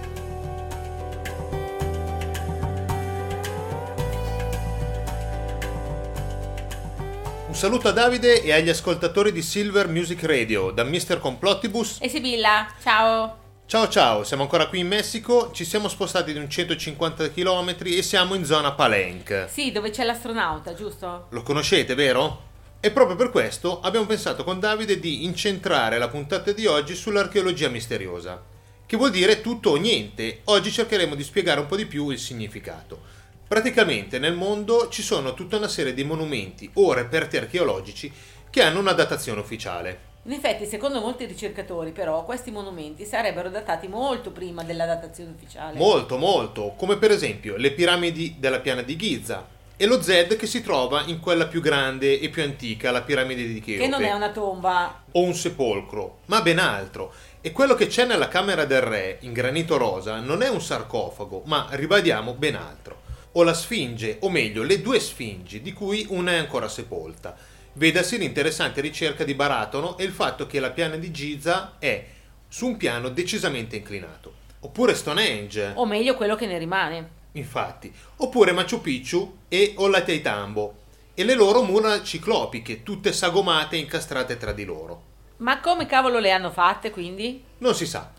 Saluto 7.61 7.88
a 7.88 7.93
Davide 7.93 8.43
e 8.43 8.55
agli 8.55 8.71
ascoltatori 8.71 9.33
di 9.33 9.43
Silver 9.43 9.87
Music 9.87 10.25
Radio 10.25 10.71
da 10.71 10.83
Mr. 10.83 11.19
Complottibus. 11.19 11.99
E 12.00 12.09
Sibilla, 12.09 12.67
ciao. 12.83 13.37
Ciao 13.67 13.87
ciao, 13.87 14.25
siamo 14.25 14.45
ancora 14.45 14.67
qui 14.67 14.79
in 14.79 14.87
Messico, 14.87 15.50
ci 15.52 15.67
siamo 15.67 15.88
spostati 15.88 16.33
di 16.33 16.38
un 16.38 16.49
150 16.49 17.31
km 17.31 17.76
e 17.85 18.00
siamo 18.00 18.35
in 18.35 18.47
zona 18.47 18.73
Palenque. 18.73 19.47
Sì, 19.52 19.73
dove 19.73 19.90
c'è 19.90 20.05
l'astronauta, 20.05 20.73
giusto? 20.73 21.26
Lo 21.29 21.43
conoscete, 21.43 21.95
vero? 21.95 22.45
E 22.81 22.90
proprio 22.93 23.17
per 23.17 23.29
questo 23.29 23.83
abbiamo 23.83 24.07
pensato 24.07 24.43
con 24.43 24.59
Davide 24.59 24.99
di 24.99 25.26
incentrare 25.26 25.99
la 25.99 26.09
puntata 26.09 26.52
di 26.52 26.64
oggi 26.64 26.95
sull'archeologia 26.95 27.69
misteriosa, 27.69 28.43
che 28.87 28.97
vuol 28.97 29.11
dire 29.11 29.43
tutto 29.43 29.73
o 29.73 29.76
niente. 29.76 30.40
Oggi 30.45 30.73
cercheremo 30.73 31.14
di 31.14 31.23
spiegare 31.23 31.61
un 31.61 31.67
po' 31.67 31.76
di 31.76 31.85
più 31.85 32.09
il 32.09 32.19
significato. 32.19 33.20
Praticamente 33.50 34.21
nel 34.21 34.35
mondo 34.35 34.88
ci 34.90 35.02
sono 35.02 35.35
tutta 35.35 35.57
una 35.57 35.66
serie 35.66 35.92
di 35.92 36.04
monumenti 36.04 36.71
o 36.75 36.92
reperti 36.92 37.37
archeologici 37.37 38.12
che 38.49 38.62
hanno 38.62 38.78
una 38.78 38.92
datazione 38.92 39.40
ufficiale. 39.40 39.99
In 40.26 40.33
effetti, 40.35 40.66
secondo 40.66 41.00
molti 41.00 41.25
ricercatori, 41.25 41.90
però, 41.90 42.25
questi 42.25 42.52
monumenti 42.52 43.04
sarebbero 43.04 43.49
datati 43.49 43.88
molto 43.88 44.30
prima 44.30 44.62
della 44.62 44.87
datazione 44.87 45.33
ufficiale. 45.35 45.76
Molto, 45.76 46.16
molto, 46.16 46.75
come 46.76 46.97
per 46.97 47.11
esempio 47.11 47.57
le 47.57 47.73
piramidi 47.73 48.37
della 48.38 48.61
piana 48.61 48.83
di 48.83 48.95
Giza 48.95 49.45
e 49.76 49.85
lo 49.85 50.00
Z 50.00 50.37
che 50.38 50.47
si 50.47 50.62
trova 50.62 51.02
in 51.07 51.19
quella 51.19 51.49
più 51.49 51.61
grande 51.61 52.21
e 52.21 52.28
più 52.28 52.45
antica, 52.45 52.92
la 52.92 53.02
piramide 53.02 53.49
di 53.49 53.61
Cheope. 53.61 53.83
che 53.83 53.88
non 53.88 54.04
è 54.04 54.12
una 54.12 54.30
tomba. 54.30 55.02
o 55.11 55.23
un 55.23 55.35
sepolcro, 55.35 56.19
ma 56.26 56.40
ben 56.40 56.61
altro. 56.61 57.12
E 57.40 57.50
quello 57.50 57.75
che 57.75 57.88
c'è 57.88 58.04
nella 58.04 58.28
camera 58.28 58.64
del 58.64 58.83
re 58.83 59.19
in 59.23 59.33
granito 59.33 59.76
rosa 59.76 60.21
non 60.21 60.42
è 60.42 60.49
un 60.49 60.61
sarcofago, 60.61 61.42
ma 61.47 61.66
ribadiamo 61.71 62.35
ben 62.35 62.54
altro. 62.54 63.00
O 63.33 63.43
la 63.45 63.55
Sfinge, 63.55 64.17
o 64.21 64.31
meglio, 64.31 64.63
le 64.65 64.81
due 64.81 64.99
Sfingi, 64.99 65.63
di 65.63 65.73
cui 65.73 66.05
una 66.11 66.33
è 66.33 66.37
ancora 66.37 66.69
sepolta. 66.69 67.37
Vedasi 67.75 68.19
l'interessante 68.19 68.81
ricerca 68.81 69.23
di 69.23 69.35
Baratono 69.35 69.97
e 69.97 70.05
il 70.05 70.11
fatto 70.13 70.47
che 70.47 70.59
la 70.59 70.71
piana 70.71 70.97
di 70.97 71.13
Giza 71.13 71.77
è 71.79 72.05
su 72.49 72.67
un 72.67 72.77
piano 72.77 73.09
decisamente 73.11 73.77
inclinato. 73.77 74.35
Oppure 74.61 74.95
Stonehenge, 74.95 75.73
O 75.77 75.87
meglio, 75.87 76.17
quello 76.17 76.35
che 76.35 76.47
ne 76.47 76.59
rimane. 76.59 77.11
infatti. 77.33 77.93
Oppure 78.17 78.51
Machu 78.53 78.81
Picchu 78.81 79.37
e 79.49 79.75
Ollantaytambo. 79.77 80.75
E 81.15 81.23
le 81.25 81.35
loro 81.35 81.63
mura 81.63 82.03
ciclopiche, 82.03 82.83
tutte 82.83 83.13
sagomate 83.13 83.77
e 83.77 83.81
incastrate 83.81 84.37
tra 84.39 84.53
di 84.53 84.65
loro. 84.65 85.03
Ma 85.37 85.61
come 85.61 85.87
cavolo 85.87 86.19
le 86.19 86.33
hanno 86.33 86.51
fatte, 86.51 86.91
quindi? 86.91 87.43
Non 87.59 87.75
si 87.75 87.87
sa. 87.87 88.13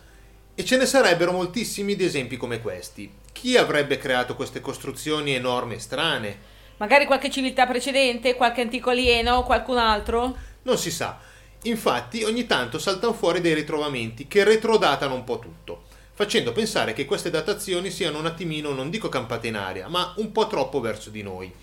E 0.56 0.65
ce 0.65 0.77
ne 0.77 0.86
sarebbero 0.86 1.32
moltissimi 1.34 1.96
di 1.96 2.06
esempi 2.06 2.38
come 2.38 2.62
questi. 2.62 3.12
Chi 3.31 3.57
avrebbe 3.57 3.97
creato 3.97 4.35
queste 4.35 4.59
costruzioni 4.59 5.33
enormi 5.33 5.75
e 5.75 5.79
strane? 5.79 6.38
Magari 6.77 7.05
qualche 7.05 7.29
civiltà 7.29 7.65
precedente, 7.65 8.35
qualche 8.35 8.61
antico 8.61 8.89
alieno 8.89 9.43
qualcun 9.43 9.77
altro? 9.77 10.35
Non 10.63 10.77
si 10.77 10.91
sa. 10.91 11.19
Infatti 11.63 12.23
ogni 12.23 12.47
tanto 12.47 12.79
saltano 12.79 13.13
fuori 13.13 13.39
dei 13.39 13.53
ritrovamenti 13.53 14.27
che 14.27 14.43
retrodatano 14.43 15.13
un 15.13 15.23
po' 15.23 15.38
tutto, 15.38 15.83
facendo 16.13 16.51
pensare 16.51 16.93
che 16.93 17.05
queste 17.05 17.29
datazioni 17.29 17.91
siano 17.91 18.17
un 18.17 18.25
attimino, 18.25 18.71
non 18.71 18.89
dico 18.89 19.09
campate 19.09 19.47
in 19.47 19.55
aria, 19.55 19.88
ma 19.88 20.13
un 20.17 20.31
po' 20.31 20.47
troppo 20.47 20.79
verso 20.79 21.11
di 21.11 21.21
noi, 21.21 21.53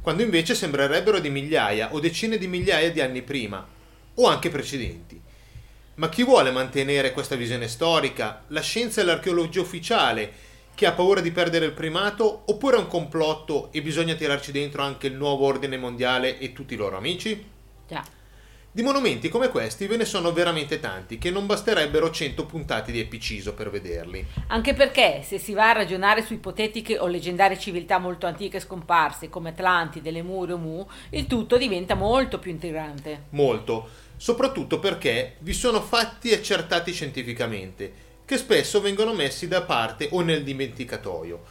quando 0.00 0.22
invece 0.22 0.54
sembrerebbero 0.54 1.18
di 1.18 1.28
migliaia 1.28 1.92
o 1.92 2.00
decine 2.00 2.38
di 2.38 2.46
migliaia 2.46 2.90
di 2.90 3.02
anni 3.02 3.20
prima, 3.20 3.66
o 4.14 4.26
anche 4.26 4.48
precedenti. 4.48 5.20
Ma 5.96 6.08
chi 6.08 6.22
vuole 6.22 6.50
mantenere 6.50 7.12
questa 7.12 7.36
visione 7.36 7.68
storica, 7.68 8.44
la 8.48 8.62
scienza 8.62 9.02
e 9.02 9.04
l'archeologia 9.04 9.60
ufficiale, 9.60 10.32
che 10.78 10.86
ha 10.86 10.92
paura 10.92 11.20
di 11.20 11.32
perdere 11.32 11.64
il 11.64 11.72
primato, 11.72 12.42
oppure 12.46 12.76
è 12.76 12.78
un 12.78 12.86
complotto 12.86 13.72
e 13.72 13.82
bisogna 13.82 14.14
tirarci 14.14 14.52
dentro 14.52 14.80
anche 14.82 15.08
il 15.08 15.14
nuovo 15.14 15.44
ordine 15.44 15.76
mondiale 15.76 16.38
e 16.38 16.52
tutti 16.52 16.74
i 16.74 16.76
loro 16.76 16.96
amici? 16.96 17.44
Già. 17.88 18.04
Di 18.70 18.82
monumenti 18.82 19.28
come 19.28 19.48
questi 19.48 19.88
ve 19.88 19.96
ne 19.96 20.04
sono 20.04 20.30
veramente 20.30 20.78
tanti, 20.78 21.18
che 21.18 21.32
non 21.32 21.46
basterebbero 21.46 22.12
100 22.12 22.46
puntate 22.46 22.92
di 22.92 23.00
Epiciso 23.00 23.54
per 23.54 23.70
vederli. 23.70 24.24
Anche 24.46 24.72
perché, 24.72 25.22
se 25.24 25.40
si 25.40 25.52
va 25.52 25.70
a 25.70 25.72
ragionare 25.72 26.22
su 26.22 26.34
ipotetiche 26.34 26.96
o 26.96 27.08
leggendarie 27.08 27.58
civiltà 27.58 27.98
molto 27.98 28.26
antiche 28.26 28.60
scomparse, 28.60 29.28
come 29.28 29.48
Atlantide, 29.48 30.12
Lemuri 30.12 30.52
o 30.52 30.58
Mu, 30.58 30.86
il 31.10 31.26
tutto 31.26 31.56
diventa 31.56 31.96
molto 31.96 32.38
più 32.38 32.52
intrigante. 32.52 33.24
Molto, 33.30 33.88
soprattutto 34.16 34.78
perché 34.78 35.38
vi 35.40 35.54
sono 35.54 35.80
fatti 35.80 36.32
accertati 36.32 36.92
scientificamente, 36.92 38.06
che 38.28 38.36
spesso 38.36 38.82
vengono 38.82 39.14
messi 39.14 39.48
da 39.48 39.62
parte 39.62 40.10
o 40.10 40.20
nel 40.20 40.44
dimenticatoio. 40.44 41.44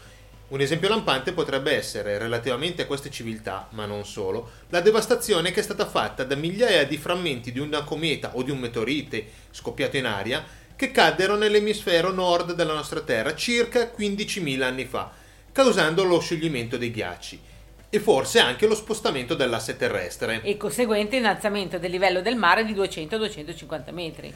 Un 0.50 0.62
esempio 0.62 0.88
lampante 0.88 1.32
potrebbe 1.32 1.76
essere, 1.76 2.20
relativamente 2.20 2.84
a 2.84 2.86
queste 2.86 3.10
civiltà, 3.10 3.68
ma 3.72 3.88
non 3.88 4.06
solo, 4.06 4.52
la 4.70 4.80
devastazione 4.80 5.50
che 5.50 5.62
è 5.62 5.64
stata 5.64 5.88
fatta 5.88 6.24
da 6.24 6.36
migliaia 6.36 6.86
di 6.86 6.98
frammenti 6.98 7.52
di 7.52 7.58
una 7.58 7.82
cometa 7.82 8.36
o 8.36 8.44
di 8.44 8.52
un 8.52 8.60
meteorite 8.60 9.26
scoppiato 9.50 9.98
in 9.98 10.06
aria 10.06 10.46
che 10.76 10.92
caddero 10.92 11.36
nell'emisfero 11.36 12.12
nord 12.12 12.54
della 12.54 12.76
nostra 12.76 13.02
Terra 13.02 13.34
circa 13.34 13.92
15.000 13.98 14.62
anni 14.62 14.86
fa, 14.86 15.12
causando 15.52 16.04
lo 16.04 16.20
scioglimento 16.20 16.78
dei 16.78 16.92
ghiacci 16.92 17.42
e 17.90 18.00
forse 18.00 18.38
anche 18.38 18.68
lo 18.68 18.76
spostamento 18.76 19.34
dell'asse 19.34 19.78
terrestre. 19.78 20.42
E 20.44 20.58
conseguente 20.58 21.16
innalzamento 21.16 21.80
del 21.80 21.90
livello 21.90 22.22
del 22.22 22.36
mare 22.36 22.66
di 22.66 22.76
200-250 22.76 23.92
metri. 23.92 24.32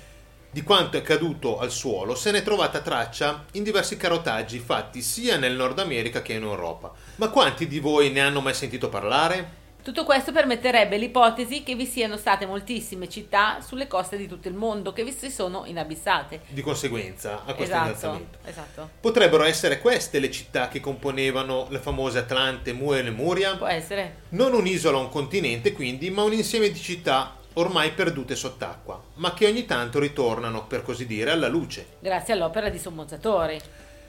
Di 0.53 0.63
quanto 0.63 0.97
è 0.97 1.01
caduto 1.01 1.59
al 1.59 1.71
suolo 1.71 2.13
se 2.13 2.29
ne 2.29 2.39
è 2.39 2.43
trovata 2.43 2.81
traccia 2.81 3.45
in 3.53 3.63
diversi 3.63 3.95
carotaggi 3.95 4.59
fatti 4.59 5.01
sia 5.01 5.37
nel 5.37 5.55
Nord 5.55 5.79
America 5.79 6.21
che 6.21 6.33
in 6.33 6.43
Europa. 6.43 6.91
Ma 7.15 7.29
quanti 7.29 7.67
di 7.67 7.79
voi 7.79 8.11
ne 8.11 8.19
hanno 8.19 8.41
mai 8.41 8.53
sentito 8.53 8.89
parlare? 8.89 9.59
Tutto 9.81 10.03
questo 10.03 10.33
permetterebbe 10.33 10.97
l'ipotesi 10.97 11.63
che 11.63 11.73
vi 11.75 11.85
siano 11.85 12.17
state 12.17 12.45
moltissime 12.45 13.07
città 13.07 13.61
sulle 13.65 13.87
coste 13.87 14.17
di 14.17 14.27
tutto 14.27 14.49
il 14.49 14.53
mondo 14.53 14.91
che 14.91 15.05
vi 15.05 15.13
si 15.13 15.31
sono 15.31 15.63
inabissate. 15.65 16.41
Di 16.49 16.61
conseguenza 16.61 17.43
a 17.45 17.53
questo 17.53 17.73
Esatto, 17.73 17.85
innalzamento. 17.85 18.37
esatto. 18.43 18.89
Potrebbero 18.99 19.43
essere 19.45 19.79
queste 19.79 20.19
le 20.19 20.29
città 20.29 20.67
che 20.67 20.81
componevano 20.81 21.67
le 21.69 21.79
famose 21.79 22.19
Atlante, 22.19 22.73
Mu 22.73 22.93
e 22.93 23.01
Lemuria? 23.03 23.55
Può 23.55 23.67
essere. 23.67 24.23
Non 24.29 24.53
un'isola 24.53 24.97
o 24.97 24.99
un 24.99 25.09
continente 25.09 25.71
quindi, 25.71 26.09
ma 26.11 26.23
un 26.23 26.33
insieme 26.33 26.69
di 26.69 26.79
città 26.79 27.37
ormai 27.53 27.91
perdute 27.91 28.35
sott'acqua, 28.35 29.01
ma 29.15 29.33
che 29.33 29.47
ogni 29.47 29.65
tanto 29.65 29.99
ritornano, 29.99 30.65
per 30.67 30.83
così 30.83 31.05
dire, 31.05 31.31
alla 31.31 31.47
luce. 31.47 31.85
Grazie 31.99 32.33
all'opera 32.33 32.69
di 32.69 32.79
sommozzatori. 32.79 33.59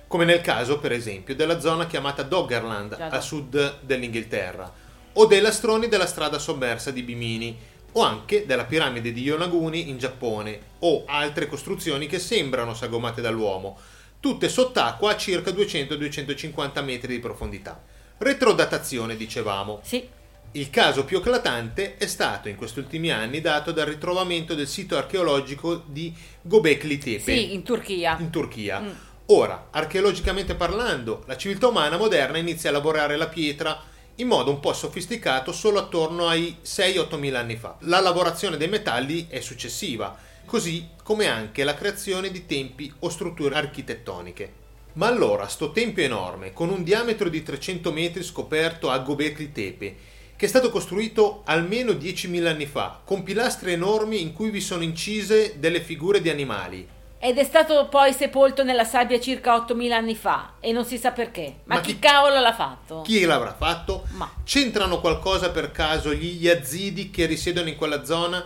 come 0.06 0.24
nel 0.26 0.42
caso 0.42 0.78
per 0.78 0.92
esempio 0.92 1.34
della 1.34 1.58
zona 1.58 1.86
chiamata 1.86 2.22
Doggerland 2.22 2.96
Già, 2.96 3.06
a 3.08 3.20
sud 3.20 3.78
dell'Inghilterra 3.80 4.70
o 5.14 5.26
dei 5.26 5.40
lastroni 5.40 5.88
della 5.88 6.06
strada 6.06 6.38
sommersa 6.38 6.90
di 6.90 7.02
Bimini 7.02 7.58
o 7.92 8.02
anche 8.02 8.44
della 8.44 8.64
piramide 8.64 9.12
di 9.12 9.22
Yonaguni 9.22 9.88
in 9.88 9.96
Giappone 9.96 10.60
o 10.80 11.04
altre 11.06 11.46
costruzioni 11.46 12.06
che 12.06 12.18
sembrano 12.18 12.74
sagomate 12.74 13.22
dall'uomo 13.22 13.78
tutte 14.22 14.48
sott'acqua 14.48 15.10
a 15.10 15.16
circa 15.16 15.50
200-250 15.50 16.84
metri 16.84 17.14
di 17.14 17.18
profondità. 17.18 17.82
Retrodatazione, 18.18 19.16
dicevamo. 19.16 19.80
Sì. 19.82 20.08
Il 20.54 20.68
caso 20.68 21.06
più 21.06 21.16
eclatante 21.16 21.96
è 21.96 22.06
stato 22.06 22.50
in 22.50 22.56
questi 22.56 22.78
ultimi 22.78 23.10
anni 23.10 23.40
dato 23.40 23.72
dal 23.72 23.86
ritrovamento 23.86 24.54
del 24.54 24.68
sito 24.68 24.98
archeologico 24.98 25.82
di 25.86 26.14
Gobekli 26.42 26.98
Tepe 26.98 27.34
Sì, 27.34 27.54
in 27.54 27.62
Turchia. 27.62 28.18
in 28.20 28.28
Turchia. 28.28 28.80
Mm. 28.80 28.90
Ora, 29.26 29.68
archeologicamente 29.70 30.54
parlando, 30.54 31.22
la 31.26 31.38
civiltà 31.38 31.68
umana 31.68 31.96
moderna 31.96 32.36
inizia 32.36 32.68
a 32.68 32.74
lavorare 32.74 33.16
la 33.16 33.28
pietra 33.28 33.80
in 34.16 34.26
modo 34.26 34.50
un 34.50 34.60
po' 34.60 34.74
sofisticato 34.74 35.52
solo 35.52 35.78
attorno 35.78 36.28
ai 36.28 36.58
6-8 36.62 37.18
mila 37.18 37.38
anni 37.38 37.56
fa. 37.56 37.76
La 37.80 38.00
lavorazione 38.00 38.58
dei 38.58 38.68
metalli 38.68 39.28
è 39.30 39.40
successiva, 39.40 40.14
così 40.44 40.86
come 41.02 41.28
anche 41.28 41.64
la 41.64 41.72
creazione 41.72 42.30
di 42.30 42.44
tempi 42.44 42.92
o 42.98 43.08
strutture 43.08 43.54
architettoniche. 43.54 44.60
Ma 44.94 45.06
allora, 45.06 45.48
sto 45.48 45.72
tempio 45.72 46.04
enorme, 46.04 46.52
con 46.52 46.68
un 46.68 46.82
diametro 46.82 47.30
di 47.30 47.42
300 47.42 47.90
metri 47.90 48.22
scoperto 48.22 48.90
a 48.90 48.98
Gobekli 48.98 49.50
Tepe, 49.50 49.96
che 50.42 50.48
è 50.48 50.50
stato 50.50 50.70
costruito 50.70 51.42
almeno 51.44 51.92
10.000 51.92 52.46
anni 52.48 52.66
fa, 52.66 53.00
con 53.04 53.22
pilastri 53.22 53.74
enormi 53.74 54.20
in 54.20 54.32
cui 54.32 54.50
vi 54.50 54.60
sono 54.60 54.82
incise 54.82 55.60
delle 55.60 55.80
figure 55.80 56.20
di 56.20 56.30
animali, 56.30 56.84
Ed 57.20 57.38
è 57.38 57.44
stato 57.44 57.86
poi 57.88 58.12
sepolto 58.12 58.64
nella 58.64 58.82
sabbia 58.82 59.20
circa 59.20 59.54
8000 59.54 59.96
anni 59.96 60.16
fa 60.16 60.54
e 60.58 60.72
non 60.72 60.84
si 60.84 60.98
sa 60.98 61.12
perché. 61.12 61.58
Ma, 61.62 61.76
Ma 61.76 61.80
chi 61.80 61.92
chi- 61.92 61.98
cavolo 62.00 62.40
l'ha 62.40 62.52
fatto? 62.52 63.02
Chi 63.02 63.20
l'avrà 63.24 63.54
fatto? 63.54 64.02
Ma 64.14 64.28
C'entrano 64.42 64.98
qualcosa 64.98 65.50
per 65.50 65.70
caso 65.70 66.12
gli 66.12 66.44
yazidi 66.44 67.12
che 67.12 67.26
risiedono 67.26 67.68
in 67.68 67.76
quella 67.76 68.04
zona, 68.04 68.44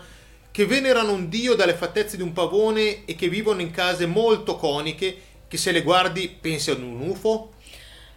che 0.51 0.67
venerano 0.67 1.13
un 1.13 1.31
dio 1.31 1.55
dalle 1.55 1.73
fattezze 1.73 2.19
di 2.19 2.23
un 2.23 2.35
pavone 2.35 3.07
e 3.07 3.15
che 3.15 3.31
vivono 3.31 3.63
in 3.63 3.71
case 3.71 4.05
molto 4.05 4.57
coniche, 4.57 5.17
che 5.49 5.57
se 5.57 5.73
le 5.73 5.81
guardi 5.81 6.29
pensi 6.29 6.71
ad 6.71 6.83
un 6.83 7.01
UFO? 7.01 7.53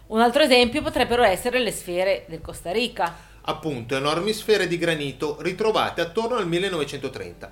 un 0.08 0.20
altro 0.20 0.42
esempio 0.42 0.82
potrebbero 0.82 1.22
essere 1.22 1.60
le 1.60 1.70
sfere 1.70 2.24
del 2.28 2.40
Costa 2.40 2.72
Rica. 2.72 3.28
Appunto, 3.42 3.96
enormi 3.96 4.32
sfere 4.32 4.66
di 4.68 4.76
granito 4.76 5.38
ritrovate 5.40 6.00
attorno 6.00 6.36
al 6.36 6.46
1930, 6.46 7.50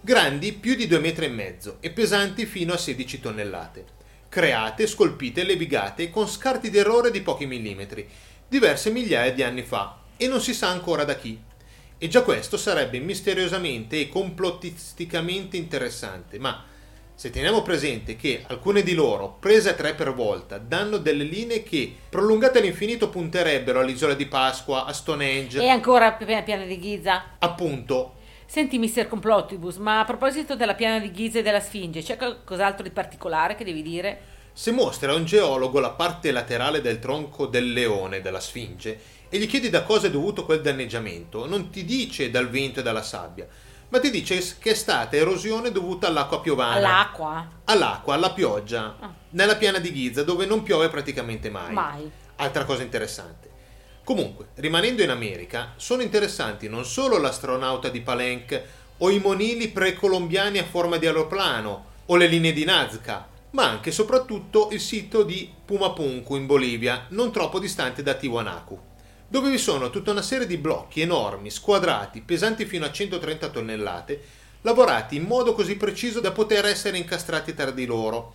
grandi 0.00 0.52
più 0.52 0.74
di 0.74 0.86
2 0.86 0.98
metri 0.98 1.26
e 1.26 1.28
mezzo 1.28 1.76
e 1.80 1.90
pesanti 1.90 2.46
fino 2.46 2.72
a 2.72 2.78
16 2.78 3.20
tonnellate, 3.20 3.84
create, 4.28 4.86
scolpite 4.86 5.42
e 5.42 5.44
levigate 5.44 6.10
con 6.10 6.26
scarti 6.28 6.70
d'errore 6.70 7.10
di 7.10 7.20
pochi 7.20 7.46
millimetri, 7.46 8.08
diverse 8.48 8.90
migliaia 8.90 9.32
di 9.32 9.42
anni 9.42 9.62
fa, 9.62 9.98
e 10.16 10.26
non 10.26 10.40
si 10.40 10.54
sa 10.54 10.68
ancora 10.68 11.04
da 11.04 11.16
chi. 11.16 11.38
E 11.98 12.08
già 12.08 12.22
questo 12.22 12.56
sarebbe 12.56 12.98
misteriosamente 12.98 13.98
e 14.00 14.08
complottisticamente 14.08 15.56
interessante, 15.56 16.38
ma 16.38 16.64
se 17.16 17.30
teniamo 17.30 17.62
presente 17.62 18.14
che 18.14 18.44
alcune 18.46 18.82
di 18.82 18.92
loro, 18.92 19.38
prese 19.40 19.70
a 19.70 19.72
tre 19.72 19.94
per 19.94 20.12
volta, 20.12 20.58
danno 20.58 20.98
delle 20.98 21.24
linee 21.24 21.62
che, 21.62 21.90
prolungate 22.10 22.58
all'infinito, 22.58 23.08
punterebbero 23.08 23.80
all'isola 23.80 24.12
di 24.12 24.26
Pasqua, 24.26 24.84
a 24.84 24.92
Stonehenge, 24.92 25.62
E 25.62 25.68
ancora 25.70 26.12
piana, 26.12 26.42
piana 26.42 26.64
di 26.66 26.78
Giza. 26.78 27.36
appunto, 27.38 28.16
Senti, 28.44 28.78
Mr. 28.78 29.08
Complottibus, 29.08 29.76
ma 29.76 30.00
a 30.00 30.04
proposito 30.04 30.54
della 30.56 30.74
piana 30.74 30.98
di 31.00 31.10
Giza 31.10 31.38
e 31.38 31.42
della 31.42 31.58
Sfinge, 31.58 32.02
c'è 32.02 32.18
qualcos'altro 32.18 32.82
di 32.82 32.90
particolare 32.90 33.54
che 33.54 33.64
devi 33.64 33.80
dire? 33.80 34.34
se 34.52 34.70
mostri 34.70 35.10
a 35.10 35.14
un 35.14 35.26
geologo 35.26 35.80
la 35.80 35.90
parte 35.90 36.30
laterale 36.30 36.80
del 36.80 36.98
tronco 36.98 37.44
del 37.44 37.74
leone 37.74 38.22
della 38.22 38.40
Sfinge 38.40 38.98
e 39.28 39.38
gli 39.38 39.46
chiedi 39.46 39.68
da 39.68 39.82
cosa 39.82 40.06
è 40.06 40.10
dovuto 40.10 40.46
quel 40.46 40.62
danneggiamento, 40.62 41.46
non 41.46 41.68
ti 41.68 41.84
dice 41.84 42.30
dal 42.30 42.48
vento 42.48 42.80
e 42.80 42.82
dalla 42.82 43.02
sabbia, 43.02 43.46
ma 43.88 44.00
ti 44.00 44.10
dice 44.10 44.42
che 44.58 44.70
è 44.70 44.74
stata 44.74 45.16
erosione 45.16 45.70
dovuta 45.70 46.08
all'acqua 46.08 46.40
piovana. 46.40 46.74
All'acqua? 46.76 47.48
all'acqua, 47.64 48.14
alla 48.14 48.32
pioggia, 48.32 48.96
Ah. 49.00 49.12
nella 49.30 49.56
piana 49.56 49.78
di 49.78 49.92
Giza 49.92 50.22
dove 50.22 50.46
non 50.46 50.62
piove 50.62 50.88
praticamente 50.88 51.50
mai. 51.50 51.72
Mai. 51.72 52.10
Altra 52.36 52.64
cosa 52.64 52.82
interessante. 52.82 53.50
Comunque, 54.04 54.48
rimanendo 54.56 55.02
in 55.02 55.10
America, 55.10 55.72
sono 55.76 56.02
interessanti 56.02 56.68
non 56.68 56.84
solo 56.84 57.18
l'astronauta 57.18 57.88
di 57.88 58.00
Palenque 58.00 58.64
o 58.98 59.10
i 59.10 59.18
monili 59.18 59.68
precolombiani 59.68 60.58
a 60.58 60.64
forma 60.64 60.96
di 60.96 61.06
aeroplano 61.06 61.84
o 62.06 62.16
le 62.16 62.26
linee 62.26 62.52
di 62.52 62.64
Nazca, 62.64 63.26
ma 63.50 63.68
anche 63.68 63.88
e 63.88 63.92
soprattutto 63.92 64.68
il 64.70 64.80
sito 64.80 65.22
di 65.22 65.52
Pumapunku 65.64 66.36
in 66.36 66.46
Bolivia, 66.46 67.06
non 67.10 67.32
troppo 67.32 67.58
distante 67.58 68.02
da 68.02 68.14
Tiwanaku, 68.14 68.78
dove 69.28 69.50
vi 69.50 69.58
sono 69.58 69.90
tutta 69.90 70.12
una 70.12 70.22
serie 70.22 70.46
di 70.46 70.56
blocchi 70.56 71.00
enormi, 71.00 71.50
squadrati, 71.50 72.20
pesanti 72.20 72.64
fino 72.64 72.84
a 72.84 72.92
130 72.92 73.48
tonnellate, 73.48 74.20
lavorati 74.62 75.16
in 75.16 75.24
modo 75.24 75.52
così 75.52 75.76
preciso 75.76 76.20
da 76.20 76.32
poter 76.32 76.64
essere 76.66 76.96
incastrati 76.96 77.54
tra 77.54 77.70
di 77.70 77.86
loro. 77.86 78.34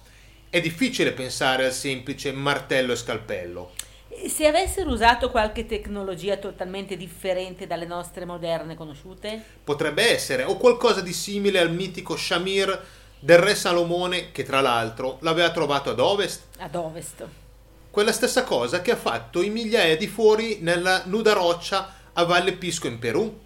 È 0.49 0.60
difficile 0.60 1.13
pensare 1.13 1.65
al 1.65 1.71
semplice 1.71 2.32
martello 2.34 2.91
e 2.91 2.97
scalpello. 2.97 3.71
E 4.10 4.27
Se 4.27 4.45
avessero 4.45 4.91
usato 4.91 5.32
qualche 5.32 5.65
tecnologia 5.65 6.36
totalmente 6.36 6.97
differente 6.97 7.65
dalle 7.65 7.86
nostre 7.86 8.25
moderne 8.25 8.75
conosciute? 8.75 9.41
Potrebbe 9.63 10.12
essere 10.12 10.43
o 10.43 10.58
qualcosa 10.58 10.99
di 10.99 11.13
simile 11.13 11.60
al 11.60 11.73
mitico 11.73 12.17
Shamir 12.17 12.84
del 13.17 13.38
re 13.38 13.56
Salomone 13.56 14.32
che 14.32 14.43
tra 14.43 14.60
l'altro 14.60 15.17
l'aveva 15.21 15.51
trovato 15.51 15.89
ad 15.89 15.99
ovest. 15.99 16.41
Ad 16.58 16.75
ovest. 16.75 17.40
Quella 17.91 18.13
stessa 18.13 18.45
cosa 18.45 18.82
che 18.82 18.91
ha 18.91 18.95
fatto 18.95 19.41
in 19.41 19.51
migliaia 19.51 19.97
di 19.97 20.08
fori 20.08 20.60
nella 20.62 21.04
nuda 21.08 21.34
roccia 21.34 21.93
a 22.13 22.23
Valle 22.23 22.54
Pisco 22.54 22.88
in 22.88 22.99
Perù. 22.99 23.38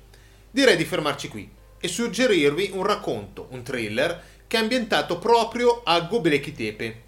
Direi 0.52 0.78
di 0.78 0.86
fermarci 0.86 1.30
qui 1.30 1.50
e 1.80 1.88
suggerirvi 1.88 2.70
un 2.74 2.84
racconto, 2.84 3.48
un 3.50 3.64
thriller 3.64 4.22
che 4.46 4.58
è 4.58 4.60
ambientato 4.60 5.18
proprio 5.18 5.82
a 5.84 6.00
Gobekli 6.02 6.54
Tepe. 6.54 7.02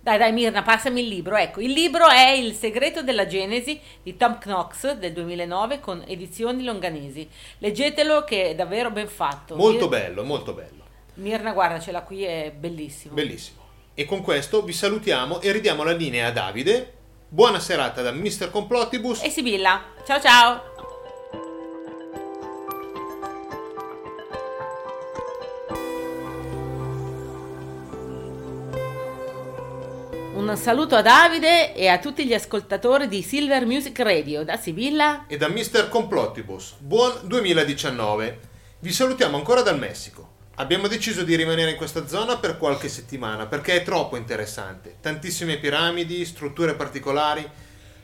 Dai, 0.00 0.16
dai, 0.16 0.32
Mirna, 0.32 0.62
passami 0.62 1.00
il 1.00 1.08
libro. 1.08 1.34
Ecco, 1.34 1.60
il 1.60 1.72
libro 1.72 2.06
è 2.06 2.30
Il 2.30 2.54
segreto 2.54 3.02
della 3.02 3.26
Genesi 3.26 3.80
di 4.00 4.16
Tom 4.16 4.38
Knox 4.38 4.92
del 4.92 5.12
2009 5.12 5.80
con 5.80 6.04
edizioni 6.06 6.62
longanesi. 6.62 7.28
Leggetelo 7.58 8.22
che 8.22 8.50
è 8.50 8.54
davvero 8.54 8.92
ben 8.92 9.08
fatto. 9.08 9.56
Molto 9.56 9.88
Mir- 9.88 10.02
bello, 10.02 10.22
molto 10.22 10.52
bello. 10.52 10.84
Mirna, 11.14 11.52
guarda, 11.52 11.80
ce 11.80 11.90
l'ha 11.90 12.02
qui, 12.02 12.22
è 12.22 12.52
bellissimo. 12.56 13.14
Bellissimo. 13.14 13.59
E 13.94 14.04
con 14.04 14.22
questo 14.22 14.62
vi 14.62 14.72
salutiamo 14.72 15.40
e 15.40 15.52
ridiamo 15.52 15.82
la 15.82 15.92
linea 15.92 16.28
a 16.28 16.32
Davide. 16.32 16.94
Buona 17.28 17.60
serata 17.60 18.02
da 18.02 18.12
Mr. 18.12 18.50
Complottibus. 18.50 19.22
E 19.22 19.30
Sibilla, 19.30 19.82
ciao 20.06 20.20
ciao! 20.20 20.62
Un 30.34 30.56
saluto 30.56 30.96
a 30.96 31.02
Davide 31.02 31.74
e 31.74 31.88
a 31.88 31.98
tutti 31.98 32.24
gli 32.26 32.32
ascoltatori 32.32 33.08
di 33.08 33.22
Silver 33.22 33.66
Music 33.66 33.98
Radio 34.00 34.42
da 34.44 34.56
Sibilla. 34.56 35.26
e 35.26 35.36
da 35.36 35.48
Mr. 35.48 35.88
Complottibus. 35.88 36.74
Buon 36.78 37.12
2019. 37.24 38.38
Vi 38.78 38.92
salutiamo 38.92 39.36
ancora 39.36 39.62
dal 39.62 39.78
Messico. 39.78 40.29
Abbiamo 40.60 40.88
deciso 40.88 41.22
di 41.22 41.36
rimanere 41.36 41.70
in 41.70 41.76
questa 41.78 42.06
zona 42.06 42.36
per 42.36 42.58
qualche 42.58 42.90
settimana 42.90 43.46
perché 43.46 43.76
è 43.76 43.82
troppo 43.82 44.18
interessante. 44.18 44.96
Tantissime 45.00 45.56
piramidi, 45.56 46.22
strutture 46.26 46.74
particolari. 46.74 47.48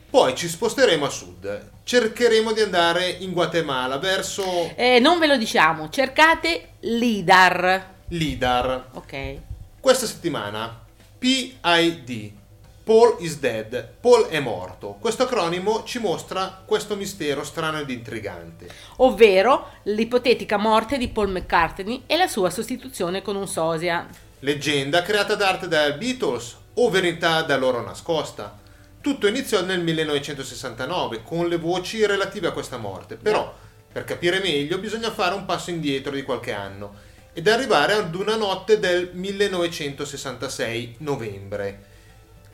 Poi 0.09 0.33
ci 0.33 0.47
sposteremo 0.47 1.05
a 1.05 1.09
sud. 1.09 1.69
Cercheremo 1.83 2.53
di 2.53 2.61
andare 2.61 3.09
in 3.09 3.31
Guatemala 3.31 3.99
verso 3.99 4.73
Eh, 4.75 4.97
non 4.99 5.19
ve 5.19 5.27
lo 5.27 5.37
diciamo, 5.37 5.89
cercate 5.89 6.69
LIDAR. 6.79 7.93
Lidar. 8.07 8.87
Ok. 8.93 9.37
Questa 9.79 10.07
settimana 10.07 10.83
PID. 11.19 12.31
Paul 12.87 13.17
is 13.19 13.39
dead. 13.39 13.95
Paul 13.99 14.27
è 14.27 14.39
morto. 14.39 14.95
Questo 14.97 15.23
acronimo 15.23 15.83
ci 15.83 15.99
mostra 15.99 16.63
questo 16.65 16.95
mistero 16.95 17.43
strano 17.43 17.79
ed 17.81 17.89
intrigante. 17.89 18.69
Ovvero 18.99 19.71
l'ipotetica 19.83 20.55
morte 20.55 20.97
di 20.97 21.09
Paul 21.09 21.29
McCartney 21.29 22.03
e 22.07 22.15
la 22.15 22.27
sua 22.27 22.49
sostituzione 22.49 23.21
con 23.21 23.35
un 23.35 23.45
sosia. 23.45 24.07
Leggenda 24.39 25.01
creata 25.01 25.35
d'arte 25.35 25.67
dai 25.67 25.97
Beatles 25.97 26.55
o 26.75 26.89
verità 26.89 27.41
da 27.41 27.57
loro 27.57 27.83
nascosta? 27.83 28.57
Tutto 29.01 29.27
iniziò 29.27 29.63
nel 29.63 29.81
1969 29.81 31.23
con 31.23 31.49
le 31.49 31.57
voci 31.57 32.05
relative 32.05 32.47
a 32.47 32.53
questa 32.53 32.77
morte, 32.77 33.17
però 33.17 33.53
per 33.91 34.05
capire 34.05 34.39
meglio 34.39 34.77
bisogna 34.77 35.11
fare 35.11 35.35
un 35.35 35.43
passo 35.43 35.71
indietro 35.71 36.13
di 36.13 36.23
qualche 36.23 36.53
anno 36.53 36.93
ed 37.33 37.49
arrivare 37.49 37.95
ad 37.95 38.15
una 38.15 38.37
notte 38.37 38.79
del 38.79 39.09
1966, 39.11 40.95
novembre. 40.99 41.86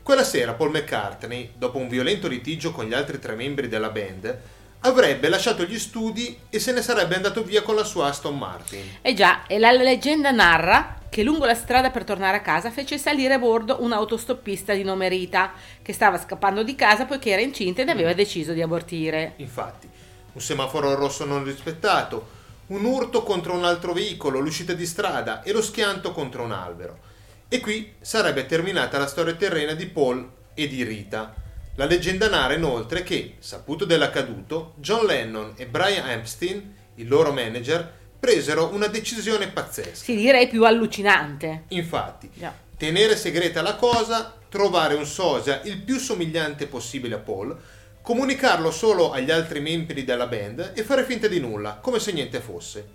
Quella 0.04 0.22
sera 0.22 0.52
Paul 0.52 0.68
McCartney, 0.68 1.52
dopo 1.56 1.78
un 1.78 1.88
violento 1.88 2.28
litigio 2.28 2.72
con 2.72 2.84
gli 2.84 2.92
altri 2.92 3.18
tre 3.18 3.34
membri 3.34 3.68
della 3.68 3.88
band, 3.88 4.38
avrebbe 4.80 5.30
lasciato 5.30 5.64
gli 5.64 5.78
studi 5.78 6.40
e 6.50 6.58
se 6.58 6.72
ne 6.72 6.82
sarebbe 6.82 7.14
andato 7.14 7.42
via 7.42 7.62
con 7.62 7.74
la 7.74 7.84
sua 7.84 8.08
Aston 8.08 8.36
Martin. 8.36 8.98
E 9.00 9.14
già, 9.14 9.46
e 9.46 9.58
la 9.58 9.72
leggenda 9.72 10.30
narra 10.30 10.98
che 11.08 11.22
lungo 11.22 11.46
la 11.46 11.54
strada 11.54 11.88
per 11.88 12.04
tornare 12.04 12.36
a 12.36 12.42
casa 12.42 12.70
fece 12.70 12.98
salire 12.98 13.32
a 13.32 13.38
bordo 13.38 13.78
un 13.80 13.92
autostoppista 13.92 14.74
di 14.74 14.82
nome 14.82 15.08
Rita, 15.08 15.52
che 15.80 15.94
stava 15.94 16.18
scappando 16.18 16.62
di 16.62 16.74
casa 16.74 17.06
poiché 17.06 17.30
era 17.30 17.40
incinta 17.40 17.80
ed 17.80 17.88
aveva 17.88 18.12
deciso 18.12 18.52
di 18.52 18.60
abortire. 18.60 19.32
Infatti, 19.36 19.88
un 20.34 20.40
semaforo 20.42 20.94
rosso 20.96 21.24
non 21.24 21.44
rispettato, 21.44 22.28
un 22.66 22.84
urto 22.84 23.22
contro 23.22 23.54
un 23.54 23.64
altro 23.64 23.94
veicolo, 23.94 24.38
l'uscita 24.38 24.74
di 24.74 24.84
strada 24.84 25.42
e 25.42 25.52
lo 25.52 25.62
schianto 25.62 26.12
contro 26.12 26.42
un 26.42 26.52
albero. 26.52 27.12
E 27.48 27.60
qui 27.60 27.94
sarebbe 28.00 28.46
terminata 28.46 28.98
la 28.98 29.06
storia 29.06 29.34
terrena 29.34 29.74
di 29.74 29.86
Paul 29.86 30.28
e 30.54 30.66
di 30.68 30.82
Rita. 30.82 31.34
La 31.76 31.86
leggenda 31.86 32.28
narra 32.28 32.54
inoltre 32.54 33.02
che, 33.02 33.36
saputo 33.38 33.84
dell'accaduto, 33.84 34.74
John 34.76 35.06
Lennon 35.06 35.54
e 35.56 35.66
Brian 35.66 36.08
Epstein, 36.08 36.74
il 36.96 37.08
loro 37.08 37.32
manager, 37.32 38.02
presero 38.18 38.72
una 38.72 38.86
decisione 38.86 39.48
pazzesca. 39.48 40.04
Sì, 40.04 40.16
direi 40.16 40.48
più 40.48 40.64
allucinante. 40.64 41.64
Infatti, 41.68 42.30
Già. 42.32 42.54
tenere 42.76 43.16
segreta 43.16 43.60
la 43.60 43.74
cosa, 43.74 44.34
trovare 44.48 44.94
un 44.94 45.04
sosia 45.04 45.60
il 45.64 45.82
più 45.82 45.98
somigliante 45.98 46.66
possibile 46.66 47.16
a 47.16 47.18
Paul, 47.18 47.56
comunicarlo 48.00 48.70
solo 48.70 49.10
agli 49.10 49.30
altri 49.30 49.60
membri 49.60 50.04
della 50.04 50.26
band 50.26 50.72
e 50.74 50.82
fare 50.84 51.04
finta 51.04 51.26
di 51.26 51.40
nulla, 51.40 51.78
come 51.82 51.98
se 51.98 52.12
niente 52.12 52.40
fosse. 52.40 52.88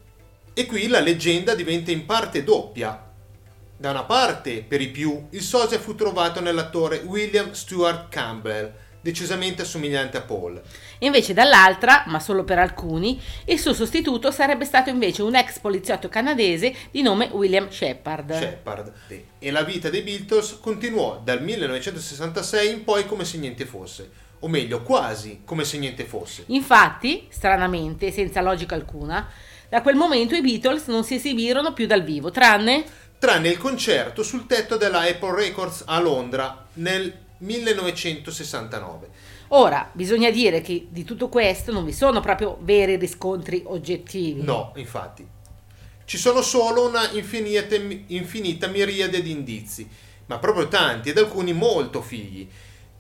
E 0.54 0.66
qui 0.66 0.88
la 0.88 1.00
leggenda 1.00 1.54
diventa 1.54 1.92
in 1.92 2.06
parte 2.06 2.44
doppia. 2.44 3.09
Da 3.80 3.92
una 3.92 4.04
parte, 4.04 4.62
per 4.68 4.82
i 4.82 4.90
più, 4.90 5.28
il 5.30 5.42
sosia 5.42 5.80
fu 5.80 5.96
trovato 5.96 6.42
nell'attore 6.42 6.98
William 6.98 7.54
Stewart 7.54 8.10
Campbell, 8.10 8.74
decisamente 9.00 9.62
assomigliante 9.62 10.18
a 10.18 10.22
Paul. 10.22 10.62
Invece 10.98 11.32
dall'altra, 11.32 12.04
ma 12.08 12.20
solo 12.20 12.44
per 12.44 12.60
alcuni, 12.60 13.22
il 13.46 13.58
suo 13.58 13.74
sostituto 13.74 14.32
sarebbe 14.32 14.66
stato 14.66 14.90
invece 14.90 15.22
un 15.22 15.34
ex 15.34 15.60
poliziotto 15.60 16.10
canadese 16.10 16.76
di 16.92 17.02
nome 17.02 17.30
William 17.32 17.70
Shepard. 17.70 18.38
Shepard. 18.38 18.94
E 19.40 19.50
la 19.50 19.64
vita 19.64 19.90
dei 19.90 20.02
Beatles 20.02 20.58
continuò 20.60 21.22
dal 21.24 21.42
1966 21.42 22.74
in 22.74 22.84
poi 22.84 23.06
come 23.06 23.24
se 23.24 23.38
niente 23.38 23.66
fosse, 23.66 24.12
o 24.40 24.50
meglio, 24.50 24.84
quasi 24.84 25.44
come 25.46 25.64
se 25.64 25.78
niente 25.78 26.04
fosse. 26.04 26.44
Infatti, 26.48 27.28
stranamente, 27.30 28.12
senza 28.12 28.42
logica 28.42 28.76
alcuna, 28.76 29.26
da 29.70 29.82
quel 29.84 29.96
momento 29.96 30.36
i 30.36 30.42
Beatles 30.42 30.88
non 30.88 31.06
si 31.06 31.16
esibirono 31.16 31.72
più 31.72 31.86
dal 31.86 32.04
vivo, 32.04 32.32
tranne 32.32 32.84
Tranne 33.20 33.50
il 33.50 33.58
concerto 33.58 34.24
sul 34.24 34.46
tetto 34.46 34.78
della 34.78 35.02
Apple 35.02 35.36
Records 35.36 35.84
a 35.86 36.00
Londra 36.00 36.66
nel 36.76 37.14
1969. 37.40 39.10
Ora, 39.50 39.90
bisogna 39.92 40.30
dire 40.30 40.62
che 40.62 40.88
di 40.90 41.04
tutto 41.04 41.28
questo 41.28 41.74
non 41.74 41.84
vi 41.84 41.92
sono 41.92 42.22
proprio 42.22 42.58
veri 42.62 42.96
riscontri 42.96 43.62
oggettivi. 43.66 44.42
No, 44.42 44.72
infatti. 44.78 45.28
Ci 46.06 46.18
sono 46.18 46.42
solo 46.42 46.88
una 46.88 47.10
infinita, 47.12 47.76
infinita 47.76 48.68
miriade 48.68 49.22
di 49.22 49.32
indizi, 49.32 49.86
ma 50.28 50.40
proprio 50.40 50.70
tanti 50.70 51.10
ed 51.10 51.18
alcuni 51.18 51.52
molto 51.52 52.02
figli. 52.02 52.48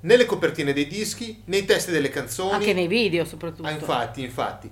Nelle 0.01 0.25
copertine 0.25 0.73
dei 0.73 0.87
dischi, 0.87 1.43
nei 1.45 1.63
testi 1.63 1.91
delle 1.91 2.09
canzoni. 2.09 2.55
Anche 2.55 2.73
nei 2.73 2.87
video 2.87 3.23
soprattutto. 3.23 3.65
Ah, 3.65 3.71
infatti, 3.71 4.21
infatti. 4.21 4.69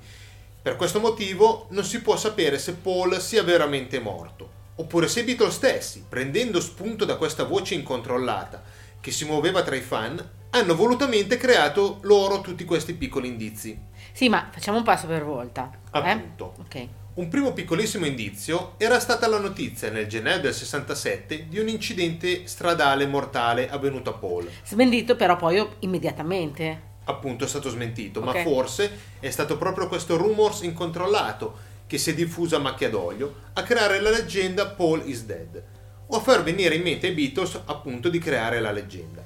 Per 0.62 0.76
questo 0.76 1.00
motivo 1.00 1.68
non 1.70 1.86
si 1.86 2.02
può 2.02 2.18
sapere 2.18 2.60
se 2.60 2.74
Paul 2.74 3.22
sia 3.22 3.44
veramente 3.44 4.00
morto, 4.00 4.57
oppure 4.78 5.08
se 5.08 5.20
i 5.20 5.24
Beatles 5.24 5.54
stessi, 5.56 6.06
prendendo 6.08 6.60
spunto 6.60 7.06
da 7.06 7.16
questa 7.18 7.44
voce 7.44 7.76
incontrollata 7.76 8.64
che 9.00 9.12
si 9.12 9.26
muoveva 9.26 9.62
tra 9.62 9.76
i 9.76 9.82
fan, 9.82 10.30
hanno 10.50 10.76
volutamente 10.76 11.38
creato 11.38 12.00
loro 12.04 12.42
tutti 12.42 12.66
questi 12.66 12.94
piccoli 12.94 13.28
indizi. 13.28 13.80
Sì, 14.12 14.30
ma 14.30 14.50
facciamo 14.52 14.78
un 14.78 14.84
passo 14.84 15.06
per 15.08 15.24
volta. 15.24 15.70
eh? 15.94 16.00
Appunto. 16.00 16.54
Ok. 16.62 16.88
Un 17.16 17.30
primo 17.30 17.52
piccolissimo 17.52 18.06
indizio 18.06 18.76
era 18.78 19.00
stata 19.00 19.28
la 19.28 19.40
notizia 19.40 19.90
nel 19.90 20.08
gennaio 20.08 20.40
del 20.40 20.54
67 20.54 21.48
di 21.50 21.60
un 21.60 21.68
incidente 21.68 22.46
stradale 22.48 23.08
mortale 23.08 23.70
avvenuto 23.70 24.12
a 24.12 24.14
Paul. 24.14 24.48
Smentito 24.64 25.16
però 25.16 25.36
poi 25.36 25.66
immediatamente. 25.80 26.82
Appunto 27.06 27.46
è 27.46 27.48
stato 27.48 27.70
smentito, 27.70 28.20
Ok. 28.20 28.26
ma 28.26 28.42
forse 28.44 29.00
è 29.20 29.30
stato 29.30 29.58
proprio 29.58 29.88
questo 29.88 30.16
rumors 30.18 30.62
incontrollato 30.62 31.58
che 31.88 31.98
si 31.98 32.12
è 32.12 32.14
diffuso 32.14 32.58
a 32.58 32.60
macchia 32.60 32.90
d'olio 32.90 33.36
a 33.54 33.64
creare 33.64 34.00
la 34.00 34.10
leggenda 34.10 34.68
Paul 34.68 35.02
is 35.06 35.24
dead 35.24 35.64
o 36.08 36.18
a 36.18 36.20
far 36.20 36.44
venire 36.44 36.76
in 36.76 36.84
mente 36.84 37.08
ai 37.08 37.14
Beatles 37.14 37.62
appunto 37.66 38.10
di 38.10 38.20
creare 38.20 38.60
la 38.60 38.72
leggenda. 38.72 39.24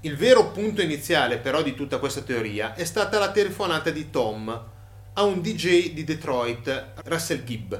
Il 0.00 0.16
vero 0.16 0.50
punto 0.50 0.82
iniziale 0.82 1.38
però 1.38 1.62
di 1.62 1.74
tutta 1.74 1.98
questa 1.98 2.20
teoria 2.20 2.74
è 2.74 2.84
stata 2.84 3.18
la 3.18 3.30
telefonata 3.30 3.90
di 3.90 4.10
Tom 4.10 4.64
a 5.14 5.22
un 5.22 5.40
DJ 5.40 5.92
di 5.92 6.04
Detroit, 6.04 6.92
Russell 7.04 7.44
Gibb, 7.44 7.74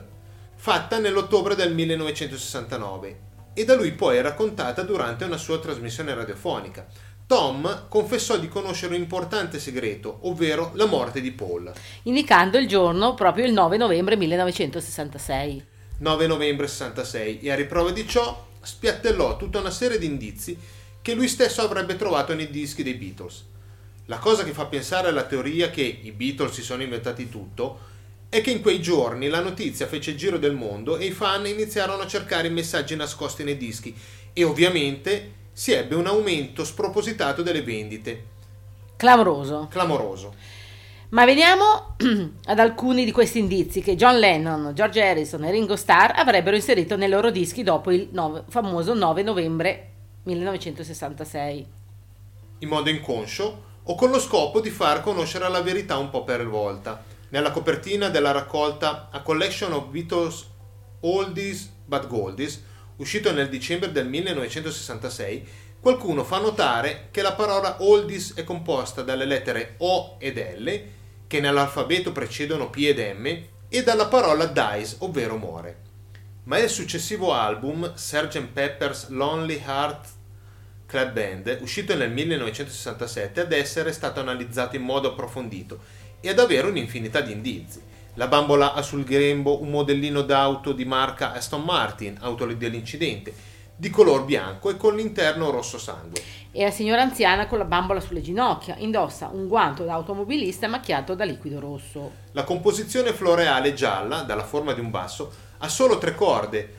fatta 0.55 0.99
nell'ottobre 0.99 1.55
del 1.55 1.75
1969 1.75 3.19
e 3.53 3.65
da 3.65 3.75
lui 3.75 3.93
poi 3.93 4.21
raccontata 4.23 4.83
durante 4.83 5.25
una 5.25 5.37
sua 5.37 5.59
trasmissione 5.61 6.15
radiofonica. 6.15 6.87
Tom 7.27 7.87
confessò 7.89 8.37
di 8.37 8.49
conoscere 8.49 8.95
un 8.95 9.01
importante 9.01 9.59
segreto, 9.59 10.19
ovvero 10.23 10.73
la 10.75 10.85
morte 10.85 11.23
di 11.23 11.33
Paul. 11.33 11.73
Indicando 12.03 12.59
il 12.59 12.69
giorno 12.69 13.15
proprio 13.15 13.47
il 13.47 13.53
9 13.53 13.79
novembre 13.79 14.17
1966. 14.17 15.65
9 15.99 16.27
novembre 16.27 16.69
66 16.69 17.41
e 17.41 17.51
a 17.51 17.55
riprova 17.55 17.93
di 17.93 18.07
ciò 18.07 18.47
spiattellò 18.61 19.37
tutta 19.37 19.61
una 19.61 19.71
serie 19.71 19.99
di 19.99 20.05
indizi 20.05 20.59
che 21.01 21.15
lui 21.15 21.29
stesso 21.29 21.63
avrebbe 21.63 21.97
trovato 21.97 22.35
nei 22.35 22.51
dischi 22.51 22.83
dei 22.83 22.95
Beatles. 22.95 23.45
La 24.07 24.19
cosa 24.19 24.45
che 24.45 24.53
fa 24.53 24.67
pensare 24.67 25.09
alla 25.09 25.25
teoria 25.25 25.71
che 25.71 26.01
i 26.03 26.13
Beatles 26.13 26.53
si 26.53 26.63
sono 26.63 26.83
inventati 26.83 27.31
tutto 27.31 27.93
è 28.29 28.43
che 28.43 28.51
in 28.51 28.61
quei 28.61 28.83
giorni 28.83 29.29
la 29.29 29.41
notizia 29.41 29.87
fece 29.87 30.11
il 30.11 30.19
giro 30.19 30.37
del 30.37 30.55
mondo 30.55 30.99
e 30.99 31.07
i 31.07 31.11
fan 31.11 31.47
iniziarono 31.47 32.03
a 32.03 32.07
cercare 32.07 32.49
i 32.49 32.51
messaggi 32.51 32.97
nascosti 32.97 33.45
nei 33.45 33.57
dischi 33.57 33.97
e 34.33 34.45
ovviamente 34.45 35.43
si 35.55 35.73
ebbe 35.73 35.95
un 35.95 36.07
aumento 36.07 36.65
spropositato 36.65 37.41
delle 37.43 37.63
vendite. 37.63 38.25
Clamoroso. 38.97 39.69
Clamoroso. 39.71 40.35
Ma 41.11 41.25
veniamo 41.25 41.95
ad 42.47 42.59
alcuni 42.59 43.05
di 43.05 43.13
questi 43.13 43.39
indizi 43.39 43.81
che 43.81 43.95
John 43.95 44.19
Lennon, 44.19 44.73
George 44.75 45.01
Harrison 45.01 45.45
e 45.45 45.53
Ringo 45.53 45.77
Starr 45.77 46.11
avrebbero 46.19 46.57
inserito 46.57 46.97
nei 46.97 47.09
loro 47.09 47.31
dischi 47.31 47.63
dopo 47.63 47.93
il 47.93 48.09
nove- 48.11 48.43
famoso 48.49 48.95
9 48.95 49.23
novembre 49.23 49.91
1966. 50.25 51.67
in 52.59 52.69
modo 52.69 52.89
inconscio 52.91 53.63
o 53.85 53.95
con 53.95 54.11
lo 54.11 54.19
scopo 54.19 54.61
di 54.61 54.71
far 54.71 55.03
conoscere 55.03 55.49
la 55.49 55.61
verità 55.61 55.99
un 55.99 56.11
po' 56.11 56.25
per 56.25 56.47
volta. 56.49 57.05
Nella 57.29 57.53
copertina 57.53 58.09
della 58.09 58.33
raccolta 58.33 59.09
A 59.13 59.21
Collection 59.21 59.73
of 59.73 59.87
Beatles 59.87 60.47
Oldies 61.01 61.71
But 61.85 62.07
Goldies, 62.07 62.63
uscito 62.97 63.33
nel 63.33 63.49
dicembre 63.49 63.93
del 63.93 64.07
1966, 64.07 65.49
qualcuno 65.81 66.25
fa 66.25 66.39
notare 66.39 67.09
che 67.11 67.23
la 67.23 67.35
parola 67.35 67.77
Oldies 67.81 68.35
è 68.35 68.45
composta 68.45 69.03
dalle 69.03 69.25
lettere 69.25 69.75
O 69.79 70.17
ed 70.19 70.39
L, 70.39 70.83
che 71.27 71.41
nell'alfabeto 71.41 72.13
precedono 72.13 72.71
P 72.71 72.77
ed 72.87 72.99
M, 72.99 73.27
e 73.69 73.83
dalla 73.83 74.07
parola 74.07 74.47
Dies, 74.47 74.97
ovvero 75.01 75.37
muore. 75.37 75.83
Ma 76.45 76.59
il 76.59 76.69
successivo 76.69 77.33
album, 77.33 77.95
Sgt. 77.95 78.41
Pepper's 78.53 79.09
Lonely 79.09 79.63
Heart 79.65 80.07
Club 80.87 81.13
Band, 81.13 81.59
uscito 81.61 81.95
nel 81.97 82.11
1967, 82.13 83.41
ad 83.41 83.53
essere 83.53 83.93
stato 83.93 84.21
analizzato 84.21 84.77
in 84.77 84.83
modo 84.83 85.09
approfondito 85.09 85.81
e 86.21 86.29
ad 86.29 86.39
avere 86.39 86.69
un'infinità 86.69 87.21
di 87.21 87.33
indizi. 87.33 87.83
La 88.17 88.29
bambola 88.29 88.75
ha 88.75 88.83
sul 88.83 89.03
grembo 89.03 89.61
un 89.61 89.71
modellino 89.71 90.23
d'auto 90.23 90.71
di 90.71 90.85
marca 90.85 91.33
Aston 91.33 91.63
Martin, 91.63 92.17
auto 92.21 92.47
dell'incidente, 92.47 93.35
di 93.75 93.91
color 93.91 94.25
bianco 94.25 94.71
e 94.71 94.77
con 94.77 94.95
l'interno 94.95 95.51
rosso 95.51 95.79
sangue. 95.79 96.23
E 96.53 96.63
la 96.63 96.71
signora 96.71 97.03
anziana 97.03 97.49
con 97.49 97.59
la 97.59 97.65
bambola 97.65 97.99
sulle 97.99 98.21
ginocchia 98.21 98.77
indossa 98.79 99.31
un 99.33 99.49
guanto 99.49 99.83
da 99.83 99.95
automobilista 99.95 100.69
macchiato 100.69 101.17
da 101.17 101.25
liquido 101.25 101.59
rosso. 101.59 102.13
La 102.31 102.45
composizione 102.45 103.13
floreale 103.13 103.75
gialla, 103.75 104.21
dalla 104.21 104.45
forma 104.45 104.75
di 104.75 104.81
un 104.81 104.91
basso, 104.91 105.33
ha 105.59 105.69
solo 105.69 105.99
tre 105.99 106.15
corde 106.15 106.75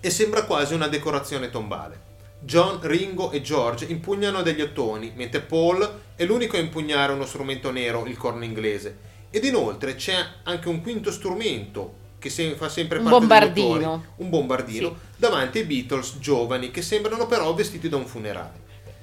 e 0.00 0.10
sembra 0.10 0.42
quasi 0.46 0.74
una 0.74 0.88
decorazione 0.88 1.48
tombale. 1.48 2.12
John, 2.40 2.80
Ringo 2.82 3.30
e 3.30 3.40
George 3.40 3.84
impugnano 3.84 4.42
degli 4.42 4.62
ottoni, 4.62 5.12
mentre 5.14 5.42
Paul 5.42 6.00
è 6.16 6.24
l'unico 6.24 6.56
a 6.56 6.60
impugnare 6.60 7.12
uno 7.12 7.24
strumento 7.24 7.70
nero, 7.70 8.04
il 8.06 8.16
corno 8.16 8.42
inglese. 8.42 9.12
Ed 9.34 9.42
inoltre 9.44 9.96
c'è 9.96 10.14
anche 10.44 10.68
un 10.68 10.80
quinto 10.80 11.10
strumento 11.10 12.02
che 12.20 12.30
se- 12.30 12.54
fa 12.54 12.68
sempre 12.68 12.98
Un 12.98 13.04
parte 13.04 13.18
bombardino. 13.18 13.72
autori, 13.74 14.06
un 14.18 14.30
bombardino, 14.30 14.88
Sì. 14.90 14.94
davanti 15.16 15.58
ai 15.58 15.64
Beatles 15.64 16.18
giovani 16.20 16.70
che 16.70 16.82
sembrano 16.82 17.26
però 17.26 17.52
vestiti 17.52 17.88
da 17.88 17.96
un 17.96 18.06
funerale. 18.06 18.60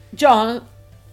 John, 0.10 0.66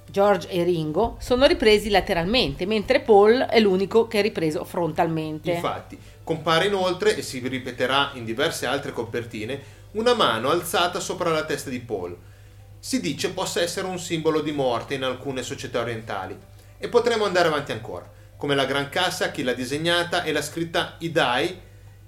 George 0.09 0.47
e 0.49 0.63
Ringo 0.63 1.17
sono 1.19 1.47
ripresi 1.47 1.91
lateralmente, 1.91 2.65
mentre 2.65 3.01
Paul 3.01 3.39
è 3.41 3.59
l'unico 3.59 4.07
che 4.07 4.21
è 4.21 4.23
ripreso 4.23 4.63
frontalmente. 4.65 5.51
Infatti, 5.51 5.99
compare 6.23 6.67
inoltre, 6.67 7.17
e 7.17 7.23
si 7.23 7.41
ripeterà 7.41 8.13
in 8.15 8.25
diverse 8.25 8.67
altre 8.67 8.93
copertine, 8.93 9.61
una 9.95 10.15
mano 10.15 10.49
alzata 10.51 11.01
sopra 11.01 11.31
la 11.33 11.45
testa 11.45 11.71
di 11.71 11.81
Paul. 11.81 12.17
Si 12.79 13.01
dice 13.01 13.31
possa 13.31 13.61
essere 13.61 13.89
un 13.89 13.99
simbolo 13.99 14.43
di 14.43 14.53
morte 14.53 14.95
in 14.95 15.03
alcune 15.03 15.43
società 15.43 15.81
orientali. 15.81 16.39
E 16.79 16.87
potremo 16.89 17.25
andare 17.25 17.49
avanti 17.49 17.73
ancora, 17.73 18.09
come 18.39 18.55
la 18.55 18.65
Gran 18.65 18.89
Cassa, 18.89 19.33
chi 19.33 19.43
l'ha 19.43 19.53
disegnata 19.53 20.23
e 20.23 20.31
la 20.31 20.41
scritta 20.41 20.95
Idai, 20.99 21.61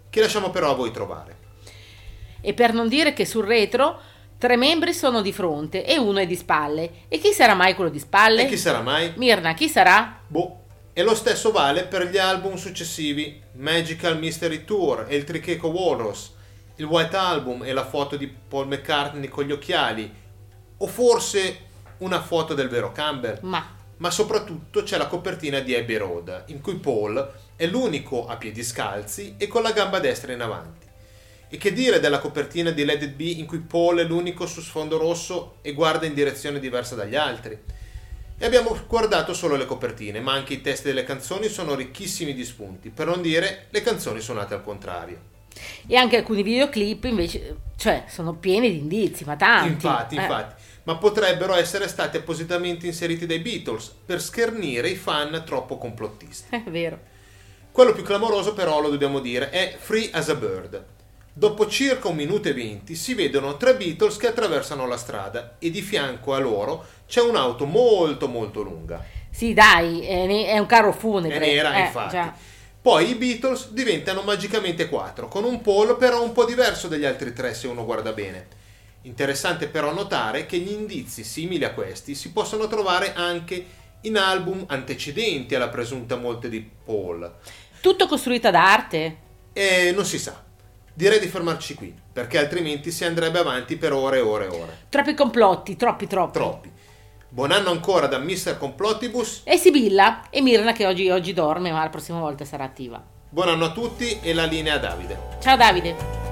che 0.09 0.21
lasciamo 0.21 0.51
però 0.51 0.71
a 0.71 0.75
voi 0.75 0.93
trovare. 0.93 1.37
E 2.41 2.55
per 2.55 2.73
non 2.73 2.89
dire 2.89 3.13
che 3.13 3.27
sul 3.27 3.45
retro 3.45 4.01
tre 4.39 4.57
membri 4.57 4.95
sono 4.95 5.23
di 5.23 5.33
fronte 5.33 5.85
e 5.85 5.99
uno 5.99 6.21
è 6.21 6.27
di 6.27 6.37
spalle. 6.37 6.91
E 7.09 7.19
chi 7.19 7.33
sarà 7.33 7.55
mai 7.55 7.75
quello 7.75 7.91
di 7.91 7.99
spalle? 7.99 8.45
E 8.45 8.47
chi 8.47 8.57
sarà 8.57 8.81
mai? 8.81 9.13
Mirna, 9.17 9.55
chi 9.55 9.69
sarà? 9.69 10.21
Boh. 10.27 10.59
E 10.93 11.03
lo 11.03 11.15
stesso 11.17 11.51
vale 11.51 11.85
per 11.85 12.09
gli 12.09 12.19
album 12.19 12.55
successivi, 12.55 13.41
Magical 13.55 14.19
Mystery 14.19 14.65
Tour 14.65 15.07
e 15.09 15.17
il 15.17 15.25
Tricheco 15.25 15.69
Walrus, 15.69 16.33
il 16.77 16.85
White 16.85 17.17
Album 17.17 17.65
e 17.65 17.73
la 17.73 17.85
foto 17.85 18.17
di 18.17 18.27
Paul 18.27 18.69
McCartney 18.69 19.29
con 19.29 19.45
gli 19.45 19.53
occhiali, 19.53 20.13
o 20.77 20.87
forse 20.87 21.59
una 21.99 22.21
foto 22.21 22.55
del 22.55 22.69
vero 22.69 22.93
Campbell. 22.93 23.39
Ma 23.43 23.79
Ma 24.01 24.11
soprattutto 24.11 24.83
c'è 24.83 24.97
la 24.97 25.07
copertina 25.09 25.61
di 25.61 25.75
Abbey 25.75 25.97
Road, 25.97 26.45
in 26.47 26.61
cui 26.63 26.77
Paul 26.77 27.33
è 27.55 27.67
l'unico 27.67 28.27
a 28.27 28.37
piedi 28.37 28.63
scalzi 28.63 29.35
e 29.37 29.47
con 29.47 29.61
la 29.63 29.73
gamba 29.73 29.99
destra 29.99 30.33
in 30.33 30.41
avanti. 30.41 30.87
E 31.51 31.57
che 31.59 31.73
dire 31.73 32.01
della 32.01 32.19
copertina 32.19 32.71
di 32.71 32.85
Let 32.85 33.03
It 33.03 33.11
Be 33.11 33.25
in 33.25 33.45
cui 33.45 33.59
Paul 33.59 33.99
è 33.99 34.05
l'unico 34.05 34.47
su 34.47 34.63
sfondo 34.63 34.97
rosso 34.97 35.57
e 35.61 35.73
guarda 35.75 36.07
in 36.07 36.15
direzione 36.15 36.61
diversa 36.61 36.95
dagli 36.95 37.17
altri? 37.17 37.59
E 38.39 38.47
abbiamo 38.47 38.75
guardato 38.89 39.35
solo 39.35 39.57
le 39.57 39.67
copertine, 39.67 40.21
ma 40.21 40.33
anche 40.33 40.55
i 40.55 40.61
testi 40.63 40.87
delle 40.87 41.05
canzoni 41.05 41.49
sono 41.49 41.75
ricchissimi 41.75 42.33
di 42.33 42.45
spunti, 42.45 42.89
per 42.89 43.07
non 43.07 43.21
dire 43.21 43.67
le 43.69 43.83
canzoni 43.83 44.21
suonate 44.21 44.55
al 44.55 44.63
contrario. 44.65 45.29
e 45.87 45.97
anche 45.97 46.17
alcuni 46.17 46.43
videoclip 46.43 47.05
invece, 47.05 47.57
cioè, 47.77 48.05
sono 48.09 48.35
pieni 48.35 48.71
di 48.71 48.79
indizi, 48.79 49.25
ma 49.25 49.37
tanti. 49.37 49.73
Infatti, 49.73 50.17
Eh, 50.17 50.21
infatti, 50.23 50.63
ma 50.85 50.97
potrebbero 50.97 51.55
essere 51.55 51.89
stati 51.89 52.17
appositamente 52.17 52.87
inseriti 52.87 53.27
dai 53.27 53.39
Beatles 53.41 53.95
per 54.05 54.21
schernire 54.21 54.89
i 54.89 54.97
fan 54.97 55.43
troppo 55.45 55.79
complottisti. 55.79 56.55
È 56.65 56.71
vero. 56.71 56.99
Quello 57.73 57.93
più 57.93 58.03
clamoroso 58.03 58.53
però, 58.53 58.81
lo 58.81 58.91
dobbiamo 58.91 59.21
dire, 59.21 59.51
è 59.51 59.77
Free 59.79 60.11
as 60.13 60.29
a 60.29 60.35
Bird. 60.35 60.85
Dopo 61.33 61.69
circa 61.69 62.09
un 62.09 62.17
minuto 62.17 62.49
e 62.49 62.53
venti 62.53 62.97
si 62.97 63.15
vedono 63.15 63.57
tre 63.57 63.77
Beatles 63.77 64.17
che 64.17 64.27
attraversano 64.27 64.87
la 64.87 64.97
strada 64.97 65.55
e 65.61 65.71
di 65.71 65.81
fianco 65.81 66.35
a 66.35 66.39
loro 66.41 66.85
c'è 67.07 67.21
un'auto 67.21 67.67
molto 67.67 68.27
molto 68.27 68.63
lunga. 68.63 69.03
Sì, 69.31 69.55
dai, 69.55 70.05
è, 70.05 70.59
un 70.59 70.67
carro 70.67 70.93
funebre. 70.93 71.39
È 71.39 71.41
nera, 71.41 71.75
Eh, 71.77 71.81
infatti. 71.83 72.17
già. 72.17 72.35
Poi 72.83 73.11
i 73.11 73.15
Beatles 73.15 73.71
diventano 73.71 74.23
magicamente 74.23 74.89
quattro, 74.89 75.29
con 75.29 75.45
un 75.45 75.61
Paul 75.61 75.97
però 75.97 76.23
un 76.23 76.33
po' 76.33 76.45
diverso 76.45 76.89
dagli 76.89 77.05
altri 77.05 77.33
tre 77.33 77.55
se 77.55 77.69
uno 77.69 77.85
guarda 77.85 78.13
bene. 78.13 78.47
Interessante 79.03 79.69
però 79.69 79.95
notare 79.95 80.45
che 80.45 80.59
gli 80.59 80.73
indizi 80.73 81.25
simili 81.25 81.65
a 81.65 81.73
questi 81.73 82.15
si 82.15 82.33
possono 82.33 82.67
trovare 82.69 83.15
anche 83.15 83.65
in 84.03 84.19
album 84.19 84.65
antecedenti 84.67 85.55
alla 85.55 85.69
presunta 85.69 86.17
morte 86.17 86.49
di 86.49 86.69
Paul. 86.85 87.37
Tutto 87.81 88.07
costruito 88.07 88.51
da 88.51 88.73
arte? 88.73 89.17
E 89.53 89.93
non 89.95 90.05
si 90.05 90.19
sa. 90.19 90.43
Direi 90.93 91.19
di 91.19 91.29
fermarci 91.29 91.75
qui, 91.75 91.95
perché 92.13 92.37
altrimenti 92.37 92.91
si 92.91 93.05
andrebbe 93.05 93.39
avanti 93.39 93.77
per 93.77 93.95
ore 93.95 94.19
e 94.19 94.21
ore 94.21 94.45
e 94.45 94.49
ore. 94.49 94.79
Troppi 94.91 95.15
complotti, 95.15 95.77
troppi, 95.77 96.07
troppi. 96.07 96.33
Troppi. 96.33 96.71
Buon 97.33 97.53
anno 97.53 97.71
ancora 97.71 98.07
da 98.07 98.19
Mr. 98.19 98.59
Complottibus. 98.59 99.43
E 99.45 99.57
Sibilla 99.57 100.29
e 100.29 100.43
Mirna 100.43 100.73
che 100.73 100.85
oggi, 100.85 101.09
oggi 101.09 101.33
dorme, 101.33 101.71
ma 101.71 101.83
la 101.83 101.89
prossima 101.89 102.19
volta 102.19 102.45
sarà 102.45 102.65
attiva. 102.65 103.03
Buon 103.31 103.49
anno 103.49 103.67
a 103.67 103.73
tutti 103.73 104.19
e 104.21 104.35
la 104.35 104.45
linea 104.45 104.75
a 104.75 104.79
Davide. 104.79 105.19
Ciao 105.41 105.57
Davide. 105.57 106.30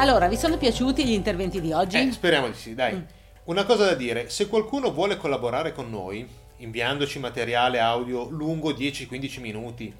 Allora, 0.00 0.28
vi 0.28 0.38
sono 0.38 0.56
piaciuti 0.56 1.04
gli 1.04 1.12
interventi 1.12 1.60
di 1.60 1.72
oggi? 1.72 1.98
Eh, 1.98 2.10
speriamo 2.10 2.48
di 2.48 2.54
sì, 2.54 2.74
dai. 2.74 3.04
Una 3.44 3.66
cosa 3.66 3.84
da 3.84 3.94
dire, 3.94 4.30
se 4.30 4.48
qualcuno 4.48 4.92
vuole 4.92 5.18
collaborare 5.18 5.74
con 5.74 5.90
noi, 5.90 6.26
inviandoci 6.56 7.18
materiale 7.18 7.80
audio 7.80 8.26
lungo 8.30 8.70
10-15 8.70 9.40
minuti, 9.42 9.94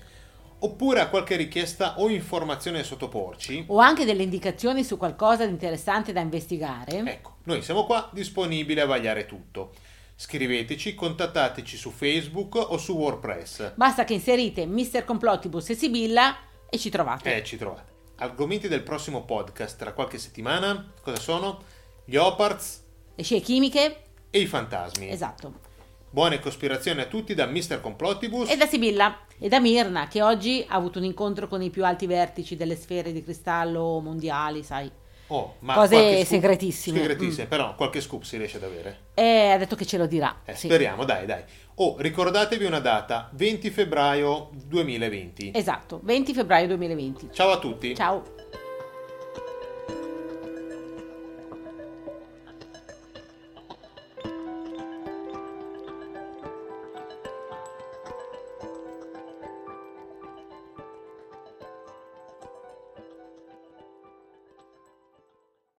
oppure 0.60 1.00
ha 1.00 1.08
qualche 1.08 1.36
richiesta 1.36 2.00
o 2.00 2.08
informazione 2.08 2.78
da 2.78 2.84
sottoporci, 2.84 3.64
O 3.66 3.78
anche 3.78 4.06
delle 4.06 4.22
indicazioni 4.22 4.84
su 4.84 4.96
qualcosa 4.96 5.44
di 5.44 5.50
interessante 5.50 6.14
da 6.14 6.20
investigare? 6.20 7.02
ecco, 7.04 7.36
noi 7.42 7.60
siamo 7.60 7.84
qua 7.84 8.08
disponibili 8.10 8.80
a 8.80 8.86
vagliare 8.86 9.26
tutto. 9.26 9.72
Scriveteci, 10.16 10.94
contattateci 10.94 11.76
su 11.76 11.90
Facebook 11.90 12.54
o 12.54 12.78
su 12.78 12.96
WordPress. 12.96 13.74
Basta 13.74 14.04
che 14.04 14.14
inserite 14.14 14.64
Mr. 14.64 15.04
Complottibus 15.04 15.68
e 15.68 15.74
Sibilla 15.74 16.38
e 16.70 16.78
ci 16.78 16.88
trovate. 16.88 17.36
Eh, 17.36 17.44
ci 17.44 17.58
trovate. 17.58 17.89
Argomenti 18.22 18.68
del 18.68 18.82
prossimo 18.82 19.24
podcast 19.24 19.78
tra 19.78 19.94
qualche 19.94 20.18
settimana, 20.18 20.92
cosa 21.00 21.18
sono? 21.18 21.62
Gli 22.04 22.16
Oparts 22.16 22.84
Le 23.14 23.22
scie 23.22 23.40
chimiche? 23.40 24.02
e 24.28 24.40
i 24.40 24.46
fantasmi. 24.46 25.08
Esatto. 25.08 25.68
Buone 26.10 26.38
cospirazioni 26.38 27.00
a 27.00 27.06
tutti 27.06 27.32
da 27.34 27.46
Mr. 27.46 27.80
Complottibus. 27.80 28.50
E 28.50 28.58
da 28.58 28.66
Sibilla 28.66 29.20
e 29.38 29.48
da 29.48 29.58
Mirna, 29.58 30.06
che 30.06 30.20
oggi 30.20 30.62
ha 30.68 30.74
avuto 30.74 30.98
un 30.98 31.06
incontro 31.06 31.48
con 31.48 31.62
i 31.62 31.70
più 31.70 31.82
alti 31.82 32.06
vertici 32.06 32.56
delle 32.56 32.76
sfere 32.76 33.10
di 33.12 33.22
cristallo 33.22 34.00
mondiali, 34.00 34.62
sai. 34.62 34.90
Oh, 35.32 35.54
Cose 35.64 35.96
scoop- 35.96 36.26
segretissime. 36.26 36.98
Mm. 36.98 37.00
Segretissime, 37.00 37.46
però 37.46 37.74
qualche 37.74 38.00
scoop 38.00 38.22
si 38.22 38.36
riesce 38.36 38.56
ad 38.56 38.64
avere. 38.64 38.98
E 39.14 39.50
ha 39.50 39.58
detto 39.58 39.76
che 39.76 39.86
ce 39.86 39.96
lo 39.96 40.06
dirà. 40.06 40.40
Eh, 40.44 40.54
sì. 40.54 40.66
Speriamo, 40.66 41.04
dai, 41.04 41.24
dai. 41.26 41.42
Oh, 41.76 41.96
ricordatevi 41.98 42.64
una 42.64 42.80
data, 42.80 43.30
20 43.32 43.70
febbraio 43.70 44.50
2020. 44.66 45.52
Esatto, 45.54 46.00
20 46.02 46.34
febbraio 46.34 46.66
2020. 46.66 47.28
Ciao 47.32 47.50
a 47.50 47.58
tutti. 47.58 47.94
Ciao. 47.94 48.22